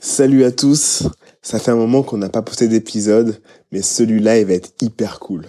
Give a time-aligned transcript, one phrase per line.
[0.00, 1.04] Salut à tous.
[1.40, 3.40] Ça fait un moment qu'on n'a pas posté d'épisode,
[3.72, 5.46] mais celui-là, il va être hyper cool.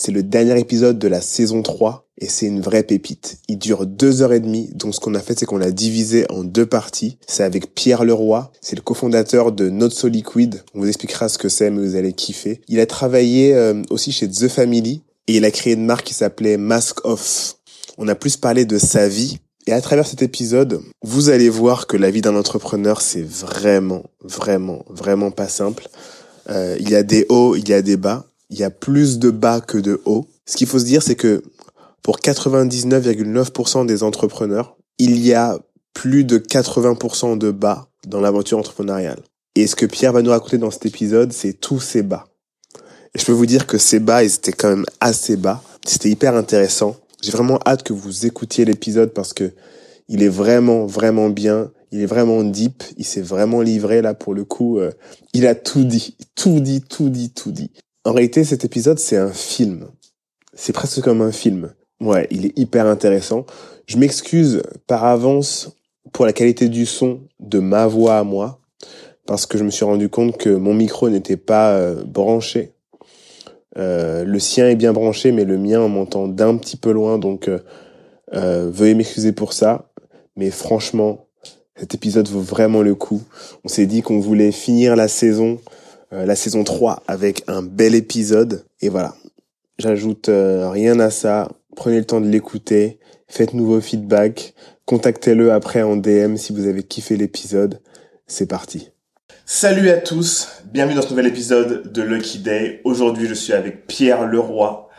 [0.00, 3.38] C'est le dernier épisode de la saison 3 et c'est une vraie pépite.
[3.48, 6.24] Il dure deux heures et demie, donc ce qu'on a fait, c'est qu'on l'a divisé
[6.30, 7.18] en deux parties.
[7.26, 10.62] C'est avec Pierre Leroy, c'est le cofondateur de Not So Liquid.
[10.72, 12.60] On vous expliquera ce que c'est, mais vous allez kiffer.
[12.68, 16.14] Il a travaillé euh, aussi chez The Family et il a créé une marque qui
[16.14, 17.56] s'appelait Mask Off.
[17.98, 21.88] On a plus parlé de sa vie, et à travers cet épisode, vous allez voir
[21.88, 25.88] que la vie d'un entrepreneur, c'est vraiment, vraiment, vraiment pas simple.
[26.48, 28.28] Euh, il y a des hauts, il y a des bas.
[28.50, 30.26] Il y a plus de bas que de hauts.
[30.46, 31.42] Ce qu'il faut se dire, c'est que
[32.02, 35.58] pour 99,9% des entrepreneurs, il y a
[35.94, 39.20] plus de 80% de bas dans l'aventure entrepreneuriale.
[39.54, 42.26] Et ce que Pierre va nous raconter dans cet épisode, c'est tous ces bas.
[43.14, 45.62] Et je peux vous dire que ces bas, ils étaient quand même assez bas.
[45.84, 46.96] C'était hyper intéressant.
[47.22, 49.52] J'ai vraiment hâte que vous écoutiez l'épisode parce que
[50.08, 51.70] il est vraiment, vraiment bien.
[51.90, 52.82] Il est vraiment deep.
[52.96, 54.78] Il s'est vraiment livré là pour le coup.
[54.78, 54.92] Euh,
[55.32, 57.70] il a tout dit, tout dit, tout dit, tout dit.
[58.08, 59.88] En réalité, cet épisode, c'est un film.
[60.54, 61.74] C'est presque comme un film.
[62.00, 63.44] Ouais, il est hyper intéressant.
[63.84, 65.76] Je m'excuse par avance
[66.14, 68.60] pour la qualité du son de ma voix à moi,
[69.26, 72.72] parce que je me suis rendu compte que mon micro n'était pas euh, branché.
[73.76, 77.18] Euh, le sien est bien branché, mais le mien on m'entend d'un petit peu loin,
[77.18, 77.50] donc
[78.32, 79.90] euh, veuillez m'excuser pour ça.
[80.34, 81.26] Mais franchement,
[81.76, 83.20] cet épisode vaut vraiment le coup.
[83.64, 85.60] On s'est dit qu'on voulait finir la saison,
[86.10, 88.64] la saison 3, avec un bel épisode.
[88.80, 89.14] Et voilà,
[89.78, 91.48] j'ajoute rien à ça.
[91.76, 96.82] Prenez le temps de l'écouter, faites-nous vos feedbacks, contactez-le après en DM si vous avez
[96.82, 97.80] kiffé l'épisode.
[98.26, 98.90] C'est parti.
[99.50, 102.82] Salut à tous, bienvenue dans ce nouvel épisode de Lucky Day.
[102.84, 104.90] Aujourd'hui, je suis avec Pierre Leroy,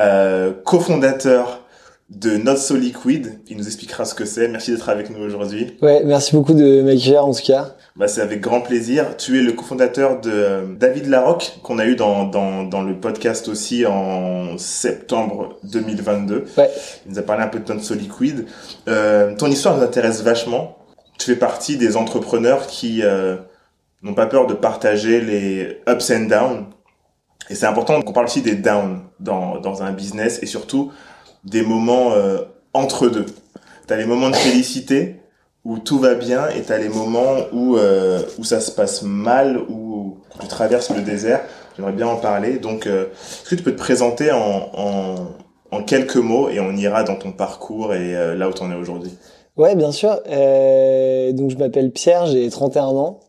[0.00, 1.61] euh, cofondateur
[2.14, 3.40] de Not So Liquid.
[3.48, 4.48] Il nous expliquera ce que c'est.
[4.48, 5.76] Merci d'être avec nous aujourd'hui.
[5.82, 7.74] Ouais, merci beaucoup de m'accueillir en tout cas.
[7.96, 9.16] Bah, c'est avec grand plaisir.
[9.16, 12.98] Tu es le cofondateur de euh, David Larocque, qu'on a eu dans, dans, dans le
[12.98, 16.44] podcast aussi en septembre 2022.
[16.56, 16.70] Ouais.
[17.06, 18.46] Il nous a parlé un peu de Not So Liquid.
[18.88, 20.78] Euh, ton histoire nous intéresse vachement.
[21.18, 23.02] Tu fais partie des entrepreneurs qui...
[23.02, 23.36] Euh,
[24.02, 26.66] n'ont pas peur de partager les ups and downs.
[27.50, 30.92] Et c'est important qu'on parle aussi des downs dans, dans un business et surtout
[31.44, 32.38] des moments euh,
[32.74, 33.26] entre deux.
[33.86, 35.16] Tu as les moments de félicité
[35.64, 39.02] où tout va bien et tu as les moments où, euh, où ça se passe
[39.02, 41.40] mal, où tu traverses le désert.
[41.76, 42.58] J'aimerais bien en parler.
[42.58, 45.14] Donc, euh, est-ce que tu peux te présenter en, en,
[45.70, 48.74] en, quelques mots et on ira dans ton parcours et là où tu en es
[48.74, 49.12] aujourd'hui?
[49.56, 50.10] Ouais, bien sûr.
[50.16, 53.20] Donc, je m'appelle Pierre, j'ai 31 ans.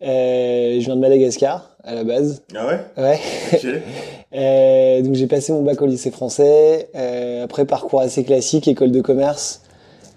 [0.00, 2.42] Je viens de Madagascar à la base.
[2.54, 2.80] Ah ouais?
[2.96, 3.20] Ouais.
[4.34, 6.88] Euh, donc j'ai passé mon bac au lycée français.
[6.94, 9.62] Euh, après parcours assez classique, école de commerce.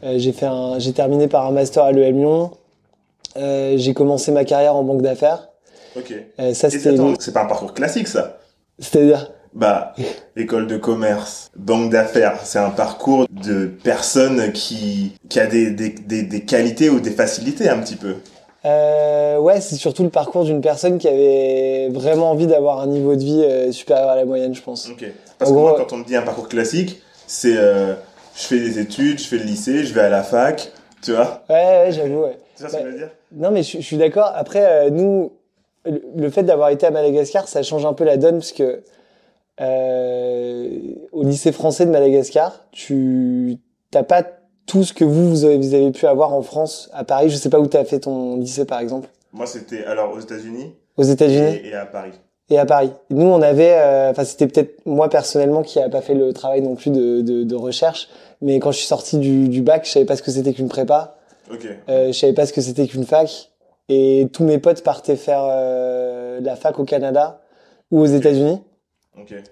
[0.04, 2.52] Euh, j'ai fait un, j'ai terminé par un master à l'EM Lyon.
[3.36, 5.50] J'ai commencé ma carrière en banque d'affaires.
[5.96, 6.14] Ok.
[6.54, 8.40] Ça c'était, c'est pas un parcours classique ça?
[8.80, 9.32] C'est-à-dire?
[9.54, 9.96] Bah,
[10.36, 15.90] école de commerce, banque d'affaires, c'est un parcours de personne qui, qui a des, des,
[15.90, 18.18] des, des qualités ou des facilités un petit peu.
[18.66, 23.16] Euh, ouais, c'est surtout le parcours d'une personne qui avait vraiment envie d'avoir un niveau
[23.16, 24.90] de vie euh, supérieur à la moyenne, je pense.
[24.90, 25.06] Ok.
[25.38, 27.94] Parce En que moi, quand on me dit un parcours classique, c'est euh,
[28.36, 30.72] je fais des études, je fais le lycée, je vais à la fac,
[31.02, 31.56] tu vois Ouais,
[31.86, 32.24] ouais, j'avoue.
[32.24, 32.38] Ouais.
[32.58, 33.10] Tu vois ce que je veux dire?
[33.32, 34.32] Non, mais je, je suis d'accord.
[34.36, 35.32] Après, euh, nous,
[35.86, 38.84] le, le fait d'avoir été à Madagascar, ça change un peu la donne parce que
[39.62, 40.70] euh,
[41.12, 43.58] au lycée français de Madagascar, tu
[43.92, 44.24] t'as pas
[44.70, 47.30] tout ce que vous, vous avez, vous avez pu avoir en France, à Paris.
[47.30, 49.10] Je sais pas où tu as fait ton lycée, par exemple.
[49.34, 52.12] Moi, c'était alors aux États-Unis Aux États-Unis et, et à Paris.
[52.52, 52.92] et à Paris.
[53.10, 56.62] Nous, on avait, euh, enfin, c'était peut-être moi personnellement qui a pas fait le travail
[56.62, 58.10] non plus de, de, de recherche,
[58.42, 60.70] mais quand je suis sorti du, du bac, je savais pas ce que c'était qu'une
[60.70, 61.16] prépa.
[61.52, 61.66] Ok.
[61.90, 63.50] Euh, je savais pas ce que c'était qu'une fac.
[63.92, 67.42] Et tous mes potes partaient faire euh, la fac au Canada
[67.90, 68.62] ou aux États-Unis.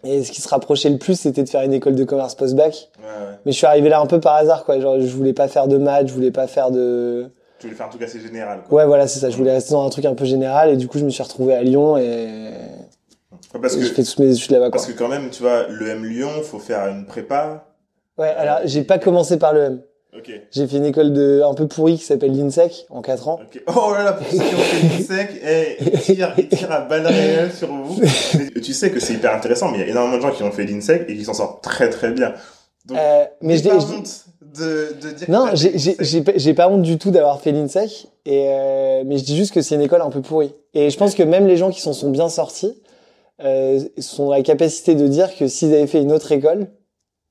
[0.04, 2.90] Et ce qui se rapprochait le plus, c'était de faire une école de commerce post-bac.
[3.00, 3.36] Ouais, ouais.
[3.46, 4.80] Mais je suis arrivé là un peu par hasard, quoi.
[4.80, 7.30] Genre, je voulais pas faire de maths, je voulais pas faire de...
[7.60, 8.62] Tu voulais faire un truc assez général.
[8.68, 8.78] Quoi.
[8.80, 9.30] Ouais, voilà, c'est ça.
[9.30, 10.70] Je voulais rester dans un truc un peu général.
[10.70, 12.52] Et du coup, je me suis retrouvé à Lyon et,
[13.54, 14.72] Ouais, Parce et que, j'ai fait toutes mes études là-bas, quoi.
[14.72, 17.66] parce que quand même, tu vois, le M Lyon, faut faire une prépa.
[18.18, 19.87] Ouais, alors, j'ai pas commencé par le
[20.52, 23.40] J'ai fait une école de un peu pourrie qui s'appelle l'INSEC en 4 ans.
[23.68, 26.82] Oh là là, pour ceux qui ont fait l'INSEC, eh, ils tirent, ils tirent à
[26.82, 28.02] balles réelles sur vous.
[28.02, 30.44] Mais tu sais que c'est hyper intéressant, mais il y a énormément de gens qui
[30.44, 32.34] ont fait l'INSEC et qui s'en sortent très très bien.
[32.86, 34.26] Donc, Euh, mais j'ai pas honte
[34.58, 39.18] de, de dire Non, j'ai pas- honte du tout d'avoir fait l'INSEC, et euh, mais
[39.18, 40.54] je dis juste que c'est une école un peu pourrie.
[40.74, 42.82] Et je pense que même les gens qui s'en sont bien sortis,
[43.44, 46.68] euh, sont dans la capacité de dire que s'ils avaient fait une autre école,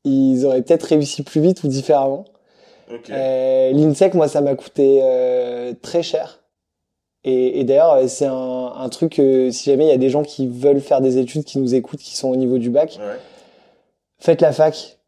[0.05, 2.25] ils auraient peut-être réussi plus vite ou différemment.
[3.11, 6.41] Euh, L'INSEC, moi, ça m'a coûté euh, très cher.
[7.25, 10.11] Et, et d'ailleurs, euh, c'est un, un truc, euh, si jamais il y a des
[10.11, 12.99] gens qui veulent faire des études, qui nous écoutent, qui sont au niveau du bac,
[13.01, 13.17] Ouais.
[14.21, 14.99] faites la fac.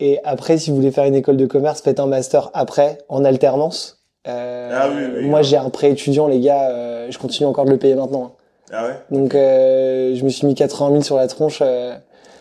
[0.00, 3.24] Et après, si vous voulez faire une école de commerce, faites un master après, en
[3.24, 4.02] alternance.
[4.24, 5.44] Ah oui, oui, moi, ouais.
[5.44, 8.24] j'ai un prêt étudiant, les gars, je continue encore de le payer maintenant.
[8.24, 8.32] hein.
[8.72, 8.94] Ah ouais?
[9.10, 11.60] Donc, je me suis mis 80 000 sur la tronche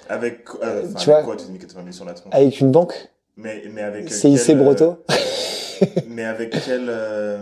[0.09, 1.23] Avec, euh, tu avec vois.
[1.23, 2.33] quoi tu mis 80 000 sur la tronche?
[2.33, 3.09] Avec une banque,
[3.39, 4.05] mais, mais avec.
[4.11, 4.97] euh, CIC quel, Broto.
[6.07, 6.87] Mais avec quelle.
[6.89, 7.37] euh,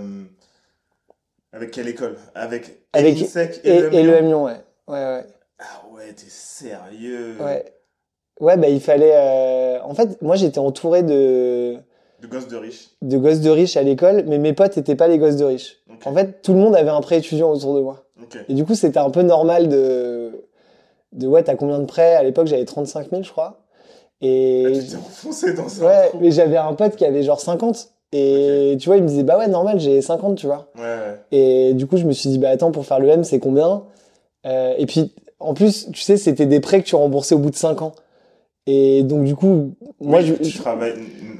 [1.53, 2.17] Avec quelle école?
[2.35, 2.79] Avec.
[2.93, 4.61] Avec- l'INSEC Et, le et le Lyon ouais.
[4.87, 5.25] Ouais, ouais.
[5.59, 7.65] Ah ouais, t'es sérieux Ouais.
[8.39, 9.13] Ouais, bah, il fallait.
[9.15, 11.77] euh, En fait, moi, j'étais entouré de
[12.21, 12.89] De gosse de riche.
[13.01, 15.77] de gosses de riches à l'école, mais mes potes étaient pas les gosses de riches.
[16.05, 18.05] En fait, tout le monde avait un prêt étudiant autour de moi.
[18.49, 20.43] Et du coup, c'était un peu normal de
[21.13, 22.13] de ouais, t'as combien de prêts?
[22.15, 23.61] À l'époque, j'avais 35 000, je crois.
[24.21, 25.85] Et Ah, tu t'es enfoncé dans ça.
[25.85, 27.89] ouais, mais j'avais un pote qui avait genre 50.
[28.13, 30.67] Et tu vois, il me disait bah ouais, normal, j'ai 50, tu vois.
[30.75, 31.19] Ouais, ouais.
[31.31, 33.83] Et du coup, je me suis dit, bah attends, pour faire le M, c'est combien?
[34.45, 37.49] Euh, Et puis, en plus, tu sais, c'était des prêts que tu remboursais au bout
[37.51, 37.91] de 5 ans.
[38.65, 40.93] Et donc, du coup, moi, Oui, je, tu travailles.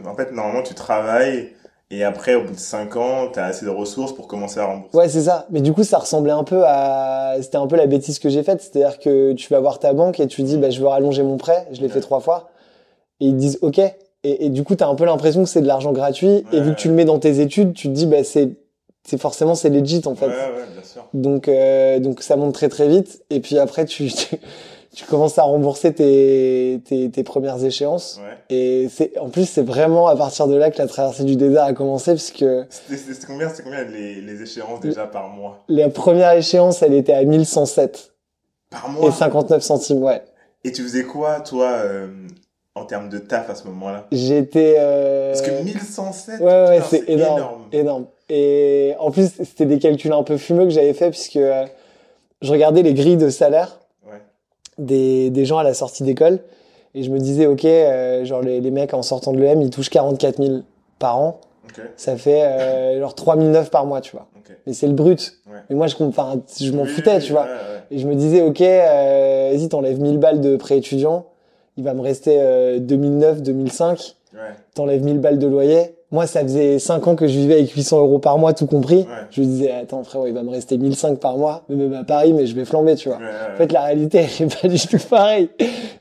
[0.05, 1.49] En fait, normalement, tu travailles
[1.89, 4.97] et après, au bout de 5 ans, t'as assez de ressources pour commencer à rembourser.
[4.97, 5.45] Ouais, c'est ça.
[5.49, 7.35] Mais du coup, ça ressemblait un peu à...
[7.41, 8.61] C'était un peu la bêtise que j'ai faite.
[8.61, 11.37] C'est-à-dire que tu vas voir ta banque et tu dis, bah, je veux rallonger mon
[11.37, 11.65] prêt.
[11.71, 12.49] Je l'ai fait trois fois.
[13.19, 13.79] Et ils te disent, OK.
[13.79, 16.43] Et, et du coup, t'as un peu l'impression que c'est de l'argent gratuit.
[16.51, 18.49] Et vu que tu le mets dans tes études, tu te dis, bah, c'est...
[19.09, 20.25] C'est forcément, c'est legit, en fait.
[20.25, 21.07] Ouais, ouais, bien sûr.
[21.13, 23.23] Donc, euh, donc ça monte très très vite.
[23.29, 24.35] Et puis après, tu, tu,
[24.93, 28.19] tu commences à rembourser tes, tes, tes premières échéances.
[28.21, 28.37] Ouais.
[28.53, 31.63] Et c'est, en plus, c'est vraiment à partir de là que la traversée du désert
[31.63, 35.63] a commencé, puisque C'était c'était combien, c'était combien les, les échéances déjà par mois?
[35.69, 38.13] La première échéance, elle était à 1107
[38.69, 39.07] Par mois?
[39.07, 40.21] Et 59 centimes, ouais.
[40.65, 42.07] Et tu faisais quoi, toi, euh,
[42.77, 44.75] en termes de taf à ce moment-là J'étais...
[44.79, 45.31] Euh...
[45.33, 48.05] Parce que 1107, Ouais, ouais, c'est énorme, énorme.
[48.29, 51.65] Et en plus, c'était des calculs un peu fumeux que j'avais fait, puisque euh,
[52.41, 54.21] je regardais les grilles de salaire Ouais.
[54.77, 56.39] des, des gens à la sortie d'école.
[56.95, 59.69] Et je me disais, ok, euh, genre les, les mecs en sortant de l'EM, ils
[59.69, 60.59] touchent 44 000
[60.99, 61.39] par an.
[61.95, 64.27] Ça fait genre 3 009 par mois, tu vois.
[64.65, 65.33] Mais c'est le brut.
[65.45, 65.59] Ouais.
[65.69, 67.45] Mais moi, je, je m'en Oui, foutais, oui, tu vois.
[67.91, 71.25] Et je me disais, ok, vas-y, t'enlèves 1000 balles de prêt étudiant.
[71.77, 74.15] Il va me rester euh, 2009, 2005.
[74.33, 74.39] Ouais,
[74.73, 75.93] T'enlèves 1000 balles de loyer.
[76.11, 78.99] Moi, ça faisait 5 ans que je vivais avec 800 euros par mois, tout compris.
[78.99, 79.05] ouais.
[79.29, 81.63] Je me disais, attends, frérot, il va me rester 1005 par mois.
[81.69, 83.17] Mais même à Paris, mais je vais flamber, tu vois.
[83.17, 85.49] Ouais, En fait, la réalité, elle est pas du tout pareille.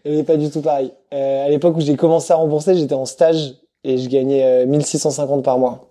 [0.05, 0.93] Elle est pas du tout pareille.
[1.13, 4.67] Euh, à l'époque où j'ai commencé à rembourser, j'étais en stage et je gagnais euh,
[4.67, 5.91] 1650 par mois.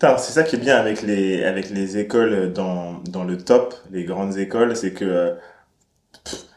[0.00, 4.04] C'est ça qui est bien avec les, avec les écoles dans, dans le top, les
[4.04, 5.32] grandes écoles, c'est que euh,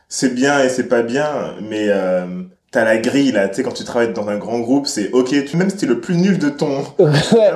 [0.09, 2.25] c'est bien et c'est pas bien, mais euh,
[2.71, 5.29] t'as la grille là, tu sais, quand tu travailles dans un grand groupe, c'est ok,
[5.45, 7.09] tu, même si t'es le plus nul de ton ouais,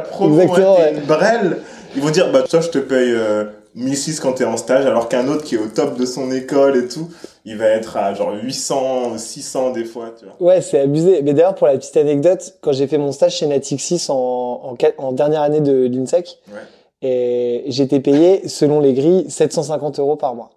[0.09, 0.77] promo, exactement.
[0.77, 1.57] ouais, une brêle,
[1.95, 3.45] ils vont dire, bah toi je te paye euh,
[3.75, 6.77] 1006 quand t'es en stage, alors qu'un autre qui est au top de son école
[6.77, 7.09] et tout,
[7.45, 10.35] il va être à genre 800, 600 des fois, tu vois.
[10.39, 11.21] Ouais, c'est abusé.
[11.23, 14.13] Mais d'ailleurs, pour la petite anecdote, quand j'ai fait mon stage chez Natixis en,
[14.63, 16.59] en, en dernière année de l'INSEC, Ouais.
[17.01, 20.51] et j'étais payé, selon les grilles, 750 euros par mois.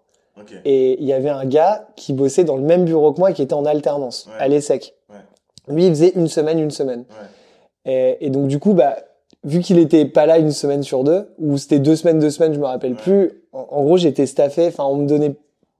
[0.65, 3.43] Et il y avait un gars qui bossait dans le même bureau que moi, qui
[3.43, 4.35] était en alternance, Ouais.
[4.45, 4.95] à l'ESSEC.
[5.09, 5.75] Ouais.
[5.75, 7.05] Lui, il faisait une semaine, une semaine.
[7.11, 7.93] Ouais.
[7.93, 8.97] Et, et donc, du coup, bah,
[9.45, 12.53] vu qu'il était pas là une semaine sur deux, ou c'était deux semaines, deux semaines,
[12.55, 13.43] je me rappelle plus.
[13.53, 15.35] En, en gros, j'étais staffé, enfin, on me donnait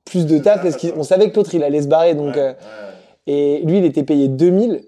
[0.05, 2.15] plus de taf parce qu'on savait que l'autre, il allait se barrer.
[2.15, 2.55] Donc, euh,
[3.27, 4.83] et lui, il était payé 2000.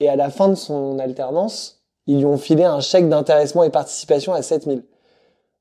[0.00, 3.70] Et à la fin de son alternance, ils lui ont filé un chèque d'intéressement et
[3.70, 4.82] participation à 7000.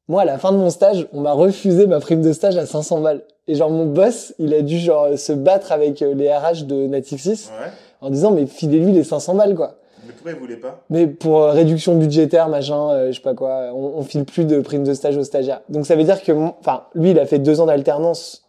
[0.08, 2.66] Moi, à la fin de mon stage, on m'a refusé ma prime de stage à
[2.66, 3.24] 500 balles.
[3.48, 6.88] Et genre, mon boss, il a dû genre se battre avec euh, les RH de
[6.88, 7.72] Natixis ouais.
[8.02, 9.76] en disant, mais filez-lui les 500 balles, quoi.
[10.06, 10.82] Mais pourquoi ils voulaient pas?
[10.90, 14.46] Mais pour euh, réduction budgétaire, machin, euh, je sais pas quoi, on, on file plus
[14.46, 15.62] de prime de stage aux stagiaires.
[15.70, 18.46] Donc ça veut dire que, enfin, lui, il a fait deux ans d'alternance,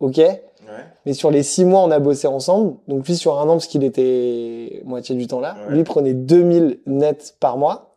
[0.00, 0.70] ok, Ouais.
[1.04, 2.76] mais sur les six mois, on a bossé ensemble.
[2.88, 5.72] Donc lui, sur un an, parce qu'il était moitié du temps là, Ouais.
[5.74, 7.96] lui il prenait 2000 nets par mois.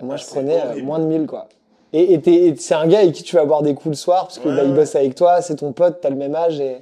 [0.00, 1.48] Et moi, Ah, je prenais euh, moins de 1000, quoi.
[1.96, 3.94] Et, et t'es- et c'est un gars avec qui tu vas boire des coups le
[3.96, 4.76] soir, parce que Ouais, bah, il ouais.
[4.76, 6.58] bosse avec toi, c'est ton pote, t'as le même âge.
[6.60, 6.78] Et...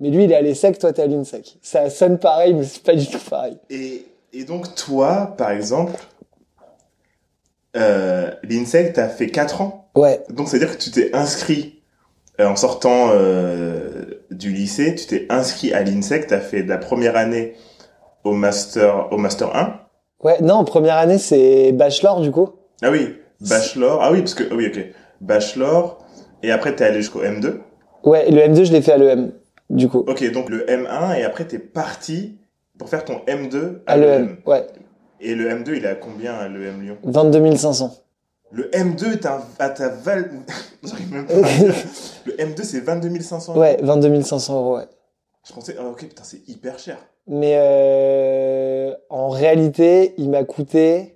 [0.00, 1.58] Mais lui, il est à l'ESSEC, toi, t'es à l'INSEC.
[1.62, 3.56] Ça sonne pareil, mais c'est pas du tout pareil.
[3.70, 5.92] Et, et donc, toi, par exemple,
[7.76, 9.90] euh, l'INSEC, t'as fait 4 ans.
[9.94, 11.82] Ouais, Donc, c'est-à-dire que tu t'es inscrit
[12.40, 16.78] euh, en sortant euh, du lycée, tu t'es inscrit à l'INSEC, t'as fait de la
[16.78, 17.54] première année
[18.24, 19.80] au master, au master 1.
[20.22, 22.50] ouais, non, première année, c'est bachelor, du coup.
[22.82, 23.16] Ah oui,
[23.48, 24.02] bachelor.
[24.02, 24.84] Ah oui, parce que, ah oui, ok.
[25.20, 25.98] Bachelor.
[26.42, 27.58] Et après, t'es allé jusqu'au M2.
[28.04, 29.32] Ouais, le M2, je l'ai fait à l'EM,
[29.70, 30.04] du coup.
[30.08, 32.38] Ok, donc le M1 et après t'es parti
[32.78, 34.66] pour faire ton M2 à, À l'EM, ouais.
[35.20, 36.96] Et le M2, il est à combien à l'EM Lyon?
[37.04, 37.94] 22 500.
[38.50, 40.30] Le M2 est à, à ta val...
[40.82, 41.34] J'arrive même pas.
[42.26, 44.86] Le M2, c'est 22 500 Ouais, 22 500 euros, ouais.
[45.46, 46.98] Je pensais, ah, ok, putain, c'est hyper cher.
[47.28, 51.11] Mais euh, en réalité, il m'a coûté.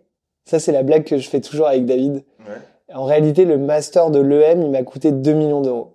[0.46, 2.24] Ça, c'est la blague que je fais toujours avec David.
[2.40, 2.94] Ouais.
[2.94, 5.92] En réalité, le master de l'EM, il m'a coûté 2 millions d'euros.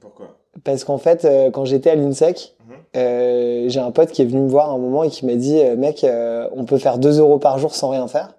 [0.00, 0.36] Pourquoi?
[0.64, 2.74] Parce qu'en fait, euh, quand j'étais à l'INSEC, Mhm.
[2.96, 5.58] euh, j'ai un pote qui est venu me voir un moment et qui m'a dit
[5.60, 6.04] euh, Mec,
[6.52, 8.34] on peut faire 2 euros par jour sans rien faire.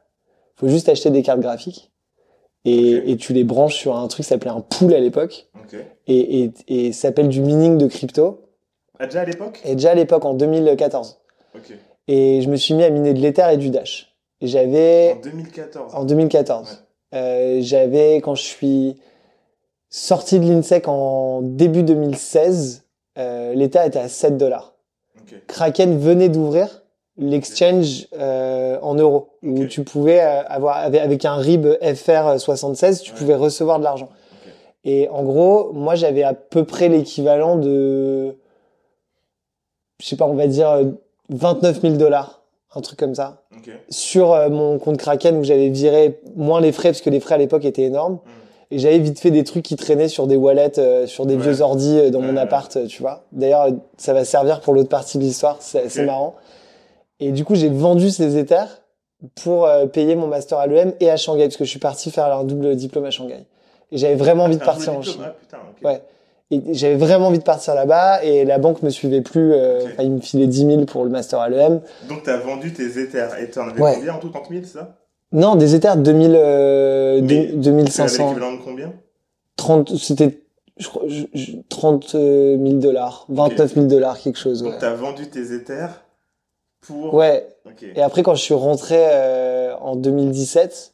[0.55, 1.91] Faut juste acheter des cartes graphiques.
[2.67, 5.47] Et, tu les branches sur un truc qui s'appelait un pool à l'époque.
[6.07, 8.41] Et, et, et ça s'appelle du mining de crypto.
[8.99, 9.61] Ah, déjà à l'époque?
[9.65, 11.19] Et déjà à l'époque, en 2014.
[11.55, 11.73] Ok.
[12.07, 14.14] Et je me suis mis à miner de l'Ether et du Dash.
[14.45, 15.95] J'avais, En 2014.
[15.95, 16.83] en 2014,
[17.13, 18.97] euh, j'avais, quand je suis
[19.89, 22.83] sorti de l'INSEC en début 2016,
[23.17, 24.73] euh, l'Ether était à 7 dollars.
[25.47, 26.83] Kraken venait d'ouvrir
[27.17, 33.17] l'exchange euh, en euros, où tu pouvais avoir, avec, un RIB FR76, tu Ouais.
[33.17, 34.09] pouvais recevoir de l'argent.
[34.83, 38.35] Et en gros, moi, j'avais à peu près l'équivalent de,
[40.01, 40.83] je sais pas, on va dire euh,
[41.29, 42.41] 29 000 dollars,
[42.75, 43.41] un truc comme ça,
[43.89, 47.35] sur euh, mon compte Kraken où j'avais viré moins les frais parce que les frais
[47.35, 48.15] à l'époque étaient énormes.
[48.15, 48.29] Hmm.
[48.71, 51.41] Et j'avais vite fait des trucs qui traînaient sur des wallets, euh, sur des Ouais.
[51.41, 53.23] vieux ordis euh, dans mon appart, tu vois.
[53.31, 53.67] D'ailleurs,
[53.97, 56.35] ça va servir pour l'autre partie de l'histoire, c'est marrant.
[57.19, 58.81] Et du coup, j'ai vendu ces Ethers
[59.43, 62.25] pour payer mon master à l'EM et à Shanghai, parce que je suis parti faire
[62.35, 63.45] un double diplôme à Shanghai.
[63.91, 65.21] Et j'avais vraiment envie de partir en Chine.
[65.23, 65.57] Ah, putain.
[65.83, 66.01] Ouais.
[66.51, 69.51] Et j'avais vraiment envie de partir là-bas et la banque me suivait plus.
[69.53, 69.89] euh, Ok.
[69.93, 71.81] enfin, ils me filaient 10 000 pour le master à l'EM.
[72.07, 73.95] Donc t'as vendu tes Ethers et t'en avais Ouais.
[73.95, 74.29] combien en tout?
[74.29, 74.95] 30 000, c'est ça?
[75.31, 78.27] Non, des Ethers 2000, euh, Mais deux- Tu avais 2500.
[78.29, 78.93] l'équivalent de combien?
[79.57, 80.41] 30, c'était
[80.77, 84.61] je crois, je- je- 30 000 dollars, 29 000 dollars, quelque chose.
[84.61, 84.71] Ouais.
[84.71, 86.03] Donc t'as vendu tes Ethers
[86.81, 87.13] pour...
[87.13, 87.47] ouais.
[87.65, 87.83] Ok.
[87.95, 90.93] Et après, quand je suis rentré euh, en 2017,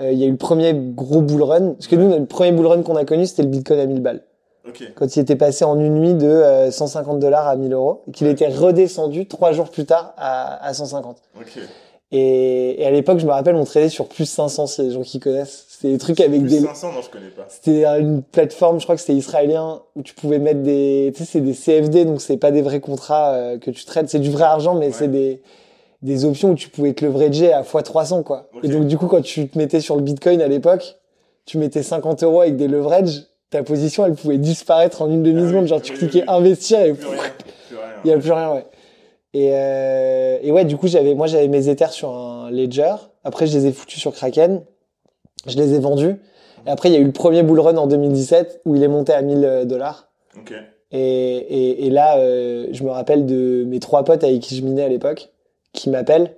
[0.00, 1.72] euh, il y a eu le premier gros bull run.
[1.74, 4.00] Parce que nous, le premier bull run qu'on a connu, c'était le Bitcoin à 1000
[4.02, 4.22] balles.
[4.68, 4.82] Ok.
[4.94, 8.12] Quand il était passé en une nuit de euh, 150 dollars à 1000 euros, et
[8.12, 11.16] qu'il était redescendu trois jours plus tard à, à 150.
[11.40, 11.58] Ok.
[12.10, 15.02] Et, et à l'époque, je me rappelle, on tradait sur plus 500, si les gens
[15.02, 15.66] qui connaissent.
[15.68, 16.60] C'était des trucs avec Plus des...
[16.60, 17.44] 500, non, je connais pas.
[17.48, 21.12] C'était une plateforme, je crois que c'était israélien, où tu pouvais mettre des...
[21.14, 24.08] Tu sais, c'est des CFD, donc c'est pas des vrais contrats euh, que tu traites.
[24.08, 24.92] C'est du vrai argent, mais Ouais.
[24.92, 25.42] c'est des,
[26.00, 28.48] des options où tu pouvais te leverager à x300, quoi.
[28.62, 30.96] Et donc, du coup, quand tu te mettais sur le Bitcoin à l'époque,
[31.44, 35.54] tu mettais 50 euros avec des leverages, ta position, elle pouvait disparaître en une demi-seconde.
[35.56, 36.34] Ah oui, Genre, tu oui, cliquais oui.
[36.34, 36.94] investir et
[38.04, 38.64] il y a plus rien, ouais.
[39.34, 42.94] Et, euh, et ouais, du coup, j'avais, moi, j'avais mes Ethers sur un Ledger.
[43.24, 44.62] Après, je les ai foutus sur Kraken.
[45.46, 46.16] Je les ai vendus.
[46.66, 48.88] Et après, il y a eu le premier bull run en 2017 où il est
[48.88, 50.08] monté à 1000 dollars.
[50.36, 50.52] Ok.
[50.92, 54.62] Et, et, et là, euh, je me rappelle de mes trois potes avec qui je
[54.62, 55.30] minais à l'époque,
[55.72, 56.34] qui m'appellent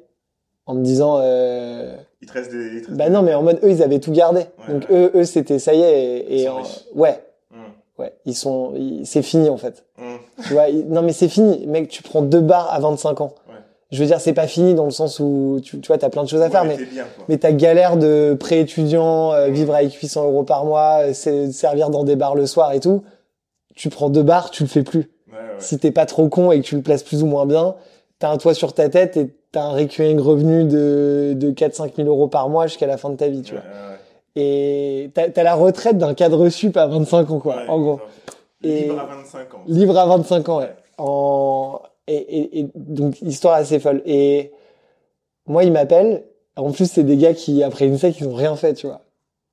[0.67, 2.59] en me disant, euh, Il te reste des...
[2.77, 4.41] il te reste bah non, mais en mode eux, ils avaient tout gardé.
[4.41, 4.97] Ouais, Donc ouais.
[4.97, 6.27] eux, eux, c'était ça y est.
[6.29, 6.63] Et, en-
[6.95, 8.01] ouais, Hmm.
[8.03, 8.75] ouais, ils sont,
[9.05, 9.85] c'est fini en fait.
[9.99, 10.17] Hmm.
[10.47, 13.35] Tu vois, non mais c'est fini, mec, tu prends deux bars à 25 ans.
[13.49, 13.55] Ouais.
[13.91, 16.23] Je veux dire, c'est pas fini dans le sens où tu, tu vois, t'as plein
[16.23, 16.85] de choses à faire, mais mais,
[17.27, 22.05] bien, ta galère de pré-étudiant, euh, vivre avec 800 euros par mois, euh, servir dans
[22.05, 23.03] des bars le soir et tout,
[23.75, 25.11] tu prends deux bars, tu le fais plus.
[25.59, 27.75] Si t'es pas trop con et que tu le places plus ou moins bien,
[28.21, 32.09] t'as un toit sur ta tête et t'as un recurring revenu de, de 4-5 000
[32.09, 33.65] euros par mois jusqu'à la fin de ta vie, tu vois.
[34.37, 38.01] Et t'as as la retraite d'un cadre sup à 25 ans, quoi, Ouais, en gros.
[38.63, 39.63] Et- Libre à 25 ans.
[39.67, 40.65] Libre à 25 ans, ouais.
[40.65, 40.71] Ouais.
[40.99, 41.81] En...
[42.07, 44.03] Et, et, et donc, histoire assez folle.
[44.07, 44.53] Et
[45.47, 46.25] moi, il m'appelle.
[46.57, 49.01] En plus, c'est des gars qui, après une sec, ils ont rien fait, tu vois.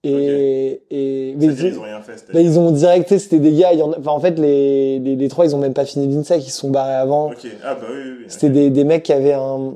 [0.03, 2.41] Et, et mais ils ont rien fait, là, c'est-à-dire.
[2.41, 5.27] ils ont direct, tu sais, c'était des gars, en enfin, en fait, les, les, les
[5.27, 7.31] trois, ils ont même pas fini l'INSEC, ils se sont barrés avant.
[7.31, 7.47] Ok.
[7.63, 8.25] Ah, bah oui, oui, oui.
[8.27, 9.75] C'était des, des mecs qui avaient un,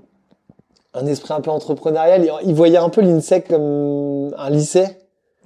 [0.93, 2.27] un esprit un peu entrepreneurial.
[2.45, 4.87] Ils, voyaient un peu l'INSEC comme un lycée.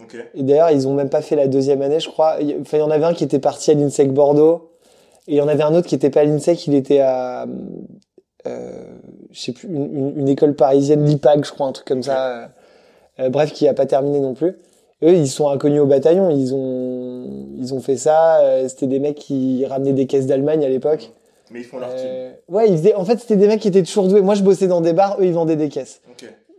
[0.01, 0.15] Ok.
[0.33, 2.37] Et d'ailleurs, ils ont même pas fait la deuxième année, je crois.
[2.61, 4.71] Enfin, il y en avait un qui était parti à l'INSEC Bordeaux.
[5.27, 7.47] Et il y en avait un autre qui était pas à l'INSEC, il était à,
[8.45, 8.69] euh,
[9.31, 12.49] je sais plus, une, une- une école parisienne, l'IPAG, je crois, un truc comme ça.
[13.19, 14.57] Euh, bref, qui a pas terminé non plus.
[15.03, 16.29] Eux, ils sont inconnus au bataillon.
[16.29, 17.25] Ils ont,
[17.57, 18.39] ils ont fait ça.
[18.41, 21.11] Euh, C'était des mecs qui ramenaient des caisses d'Allemagne à l'époque.
[21.55, 22.05] Mais ils font leur team.
[22.05, 24.21] Euh, ouais, ils faisaient, en fait, c'était des mecs qui étaient toujours doués.
[24.21, 26.01] Moi, je bossais dans des bars, eux, ils vendaient des caisses.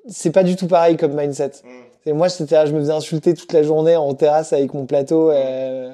[0.08, 1.50] C'est pas du tout pareil comme mindset.
[1.64, 2.08] Hmm.
[2.08, 5.30] Et moi, c'était, je me faisais insulter toute la journée en terrasse avec mon plateau.
[5.30, 5.92] euh,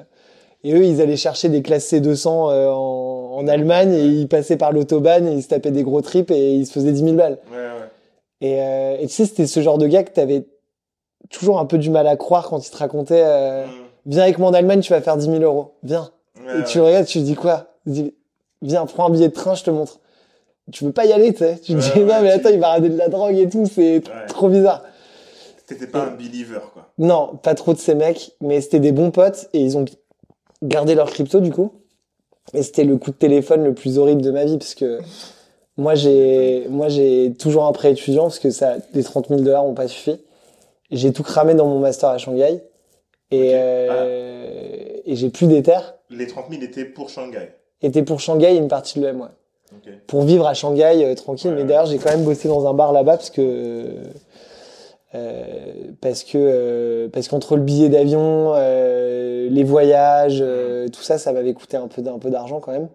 [0.63, 4.55] et eux, ils allaient chercher des classes C200 euh, en, en Allemagne et ils passaient
[4.55, 7.13] par l'autobahn et ils se tapaient des gros trips et ils se faisaient 10 000
[7.15, 7.39] balles.
[7.51, 7.89] Ouais, ouais.
[8.47, 10.45] Et, euh, et tu sais, c'était ce genre de gars que t'avais
[11.29, 13.23] toujours un peu du mal à croire quand ils te racontaient.
[13.25, 13.69] euh, Hmm.
[14.05, 15.73] viens avec moi en Allemagne, tu vas faire 10 000 euros.
[15.83, 16.11] Viens.
[16.59, 17.67] Et tu regardes, tu dis quoi?
[18.63, 19.99] Viens, prends un billet de train, je te montre.
[20.71, 21.59] Tu veux pas y aller, tu sais.
[21.59, 23.49] Tu te Ouais, dis, ouais, non, mais attends, il va ramener de la drogue et
[23.49, 24.83] tout, c'est trop bizarre.
[25.67, 26.89] T'étais pas un believer, quoi.
[26.97, 29.85] Non, pas trop de ces mecs, mais c'était des bons potes et ils ont
[30.61, 31.71] gardé leur crypto du coup.
[32.53, 34.99] Et c'était le coup de téléphone le plus horrible de ma vie parce que
[35.77, 39.65] moi j'ai moi j'ai toujours un prêt étudiant parce que ça les 30 000 dollars
[39.65, 40.21] ont pas suffi.
[40.91, 42.61] J'ai tout cramé dans mon master à Shanghai
[43.31, 45.95] et euh, et j'ai plus d'éther.
[46.09, 47.55] Les 30 000 étaient pour Shanghai.
[47.83, 49.27] Était pour Shanghai et une partie de l'EM, ouais.
[50.07, 51.51] Pour vivre à Shanghai euh, tranquille.
[51.51, 53.87] Ouais, mais d'ailleurs j'ai quand même bossé dans un bar là-bas parce que
[55.15, 60.43] euh, parce que euh, parce qu'entre le billet d'avion, euh, les voyages,
[60.91, 62.87] tout ça, ça m'avait coûté un peu un peu d'argent quand même.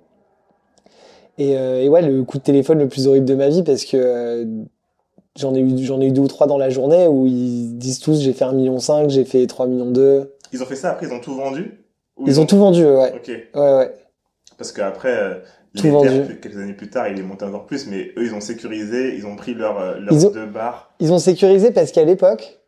[1.39, 4.47] Et, et ouais, le coup de téléphone le plus horrible de ma vie parce que
[5.37, 8.01] j'en ai eu j'en ai eu deux ou trois dans la journée où ils disent
[8.01, 10.35] tous j'ai fait un million cinq, j'ai fait 3 millions deux.
[10.53, 11.85] Ils ont fait ça après, ils ont tout vendu
[12.27, 13.13] Ils ont tout vendu, ouais.
[13.15, 13.29] Ok.
[13.29, 13.95] Ouais ouais.
[14.59, 15.35] Parce qu'après, euh,
[15.75, 16.39] l'Ether, vendu.
[16.43, 19.25] quelques années plus tard, il est monté encore plus, mais eux, ils ont sécurisé, ils
[19.27, 20.93] ont pris leur, euh, leurs Ils ont- deux bars.
[21.01, 22.59] Ils ont sécurisé parce qu'à l'époque,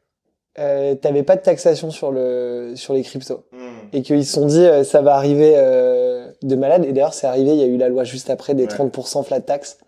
[0.59, 3.45] euh, t'avais pas de taxation sur le sur les cryptos.
[3.53, 3.57] Hmm.
[3.93, 7.27] et qu'ils se sont dit euh, ça va arriver euh, de malade et d'ailleurs c'est
[7.29, 8.69] arrivé il y a eu la loi juste après des Ouais.
[8.69, 9.79] 30% flat tax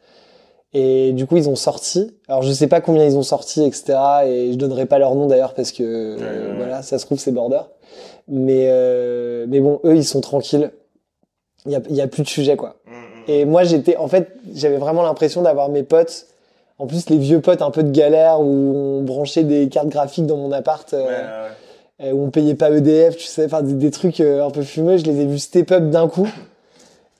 [0.72, 3.94] et du coup ils ont sorti alors je sais pas combien ils ont sorti etc
[4.24, 5.82] et je donnerai pas leur nom d'ailleurs parce que
[6.16, 6.56] Ouais, ouais, ouais.
[6.56, 7.60] voilà ça se trouve c'est border
[8.28, 8.66] mais
[9.48, 10.70] mais bon eux ils sont tranquilles
[11.66, 13.30] il y a, il y a plus de sujet quoi Hmm, hmm.
[13.30, 16.26] et moi j'étais en fait j'avais vraiment l'impression d'avoir mes potes
[16.78, 20.26] en plus les vieux potes un peu de galère où on branchait des cartes graphiques
[20.26, 23.62] dans mon appart euh, Ouais, ouais, euh, où on payait pas EDF, tu sais, enfin
[23.62, 26.26] des, des trucs euh, un peu fumeux, je les ai vus step up d'un coup.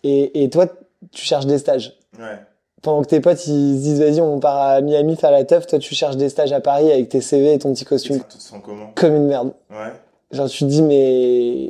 [0.02, 0.66] Et, et toi,
[1.12, 1.96] tu cherches des stages.
[2.18, 2.38] ouais.
[2.82, 5.68] Pendant que tes potes ils se disent vas-y on part à Miami faire la teuf,
[5.68, 8.20] toi tu cherches des stages à Paris avec tes CV et ton petit Et costume
[8.38, 9.52] ça, comment comme une merde.
[9.70, 9.92] Ouais.
[10.32, 11.68] Genre tu te dis mais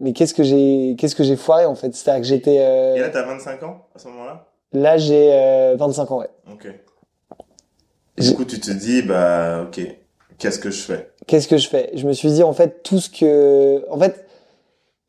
[0.00, 1.94] mais qu'est-ce que j'ai qu'est-ce que j'ai foiré en fait?
[1.94, 4.46] C'est-à-dire que j'étais euh, Et là, t'as 25 ans à ce moment-là?
[4.72, 6.30] là j'ai euh, 25 ans ouais.
[6.52, 6.68] Ok.
[8.18, 9.78] Du coup, tu te dis, bah, ok,
[10.38, 11.12] qu'est-ce que je fais?
[11.26, 11.90] Qu'est-ce que je fais?
[11.94, 14.26] Je me suis dit en fait tout ce que en fait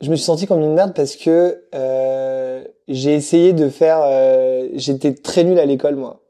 [0.02, 4.68] je me suis senti comme une merde parce que euh, j'ai essayé de faire euh,
[4.74, 6.22] j'étais très nul à l'école moi.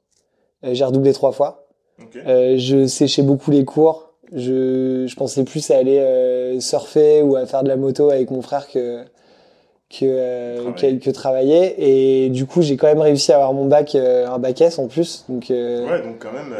[0.64, 1.68] Euh, j'ai redoublé trois fois.
[2.02, 2.16] Ok.
[2.16, 4.07] Euh, je séchais beaucoup les cours.
[4.34, 8.30] Je, je pensais plus à aller euh, surfer ou à faire de la moto avec
[8.32, 9.04] mon frère que
[9.90, 11.00] que, euh, Travailler.
[11.00, 12.24] que, que travailler.
[12.26, 14.80] Et du coup, j'ai quand même réussi à avoir mon bac, euh, un bac S
[14.80, 15.24] en plus.
[15.30, 16.54] Donc, euh, Ouais, donc quand même,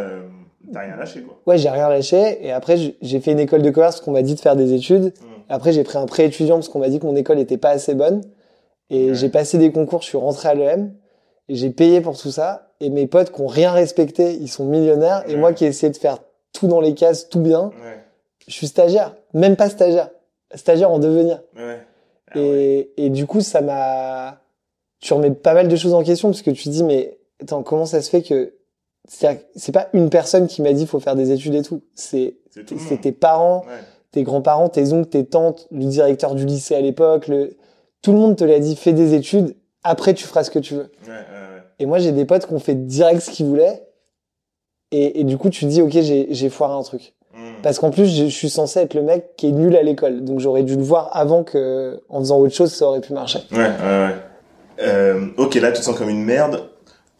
[0.72, 1.38] t'as rien lâché, quoi.
[1.46, 2.38] ouais, j'ai rien lâché.
[2.46, 4.72] Et après, j'ai- fait une école de commerce parce qu'on m'a dit de faire des
[4.74, 5.08] études.
[5.08, 5.42] Hmm.
[5.50, 7.72] Après, j'ai pris un prêt étudiant parce qu'on m'a dit que mon école était pas
[7.72, 8.22] assez bonne.
[8.90, 9.14] Et Ouais.
[9.16, 10.94] j'ai passé des concours, je suis rentré à l'EM.
[11.50, 12.70] Et j'ai payé pour tout ça.
[12.80, 15.26] Et mes potes qui ont rien respecté, ils sont millionnaires.
[15.28, 16.20] Et moi qui ai essayé de faire
[16.54, 18.04] tout dans les cases, tout bien, Ouais.
[18.48, 19.16] je suis stagiaire.
[19.34, 20.10] Même pas stagiaire.
[20.56, 21.42] Stagiaire en devenir.
[21.56, 21.80] Ouais.
[22.32, 24.42] Ah et, et du coup, ça m'a...
[25.00, 27.64] Tu remets pas mal de choses en question parce que tu te dis, mais attends,
[27.64, 28.54] comment ça se fait que...
[29.08, 31.82] C'est pas une personne qui m'a dit faut faire des études et tout.
[31.96, 32.36] C'est
[32.78, 33.80] C'est tes parents, Ouais.
[34.12, 37.56] tes grands-parents, tes oncles, tes tantes, le directeur du lycée à l'époque, le...
[38.02, 40.74] tout le monde te l'a dit, fais des études, après tu feras ce que tu
[40.74, 40.92] veux.
[41.06, 41.64] Ouais, ouais, ouais.
[41.80, 43.87] Et moi j'ai des potes qui ont fait direct ce qu'ils voulaient,
[44.92, 47.14] et, et du coup tu te dis, ok, j'ai foiré un truc.
[47.34, 47.62] Hmm.
[47.62, 50.24] Parce qu'en plus je, je suis censé être le mec qui est nul à l'école,
[50.24, 53.40] donc j'aurais dû le voir avant que, en faisant autre chose, ça aurait pu marcher.
[53.52, 54.16] Ouais, ouais, ouais.
[54.80, 56.70] Euh, ok, là, tu te sens comme une merde.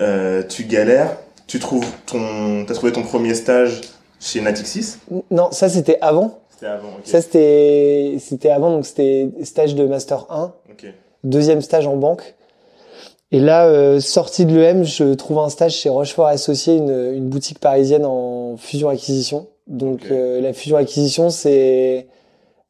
[0.02, 1.18] Euh, tu galères.
[1.48, 3.82] Tu trouves ton, t'as trouvé ton premier stage
[4.20, 4.98] chez Natixis?
[5.32, 6.40] Non, ça c'était avant.
[6.50, 7.06] C'était avant, ok.
[7.06, 10.54] Ça c'était c'était avant, donc c'était stage de master 1.
[10.72, 10.86] Ok.
[11.24, 12.36] deuxième stage en banque.
[13.32, 17.28] Et là, euh, sorti de l'EM, je trouve un stage chez Rochefort Associés, une, une
[17.28, 19.48] boutique parisienne en fusion-acquisition.
[19.68, 22.08] Donc euh, la fusion-acquisition, c'est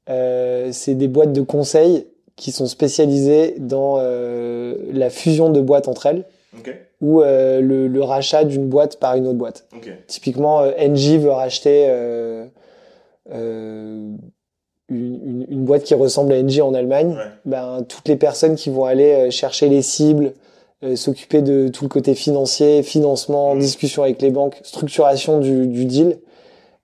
[0.09, 5.87] euh, c'est des boîtes de conseil qui sont spécialisées dans euh, la fusion de boîtes
[5.87, 6.23] entre elles
[6.57, 6.73] Ok.
[7.01, 9.67] ou euh, le, le rachat d'une boîte par une autre boîte.
[9.75, 9.91] Ok.
[10.07, 11.87] Typiquement, euh, Engie veut racheter
[13.29, 14.17] une,
[14.89, 17.23] une, une boîte qui ressemble à Engie en Allemagne Ouais.
[17.45, 20.33] ben, toutes les personnes qui vont aller chercher les cibles,
[20.83, 23.59] euh, s'occuper de tout le côté financier, financement, Mhm.
[23.61, 26.19] discussion avec les banques, structuration du, du deal.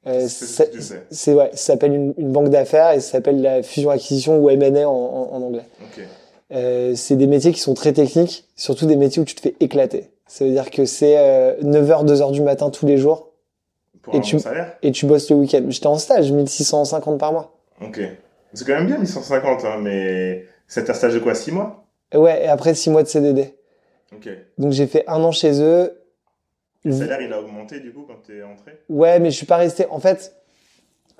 [0.07, 0.71] Euh, C'est
[1.11, 4.85] ce ouais, ça s'appelle une, une banque d'affaires et ça s'appelle la fusion-acquisition ou M&A
[4.87, 5.63] en, en, en anglais.
[5.81, 6.03] Ok.
[6.51, 9.55] Euh, c'est des métiers qui sont très techniques, surtout des métiers où tu te fais
[9.59, 10.09] éclater.
[10.27, 13.29] Ça veut dire que c'est euh, 9h, 2h du matin tous les jours
[14.01, 14.75] Pour Et un tu- bon salaire?
[14.81, 15.63] et tu bosses le week-end.
[15.69, 17.55] J'étais en stage, 1650 par mois.
[17.81, 18.01] Ok.
[18.53, 21.85] C'est quand même bien 1150, hein, mais c'est un stage de quoi 6 mois?
[22.13, 23.55] Ouais, et après 6 mois de CDD.
[24.15, 24.29] Ok.
[24.57, 25.99] Donc j'ai fait un an chez eux.
[26.85, 28.77] Le salaire, il a augmenté du coup quand t'es entré?
[28.89, 29.85] Ouais, mais je suis pas resté.
[29.89, 30.35] En fait,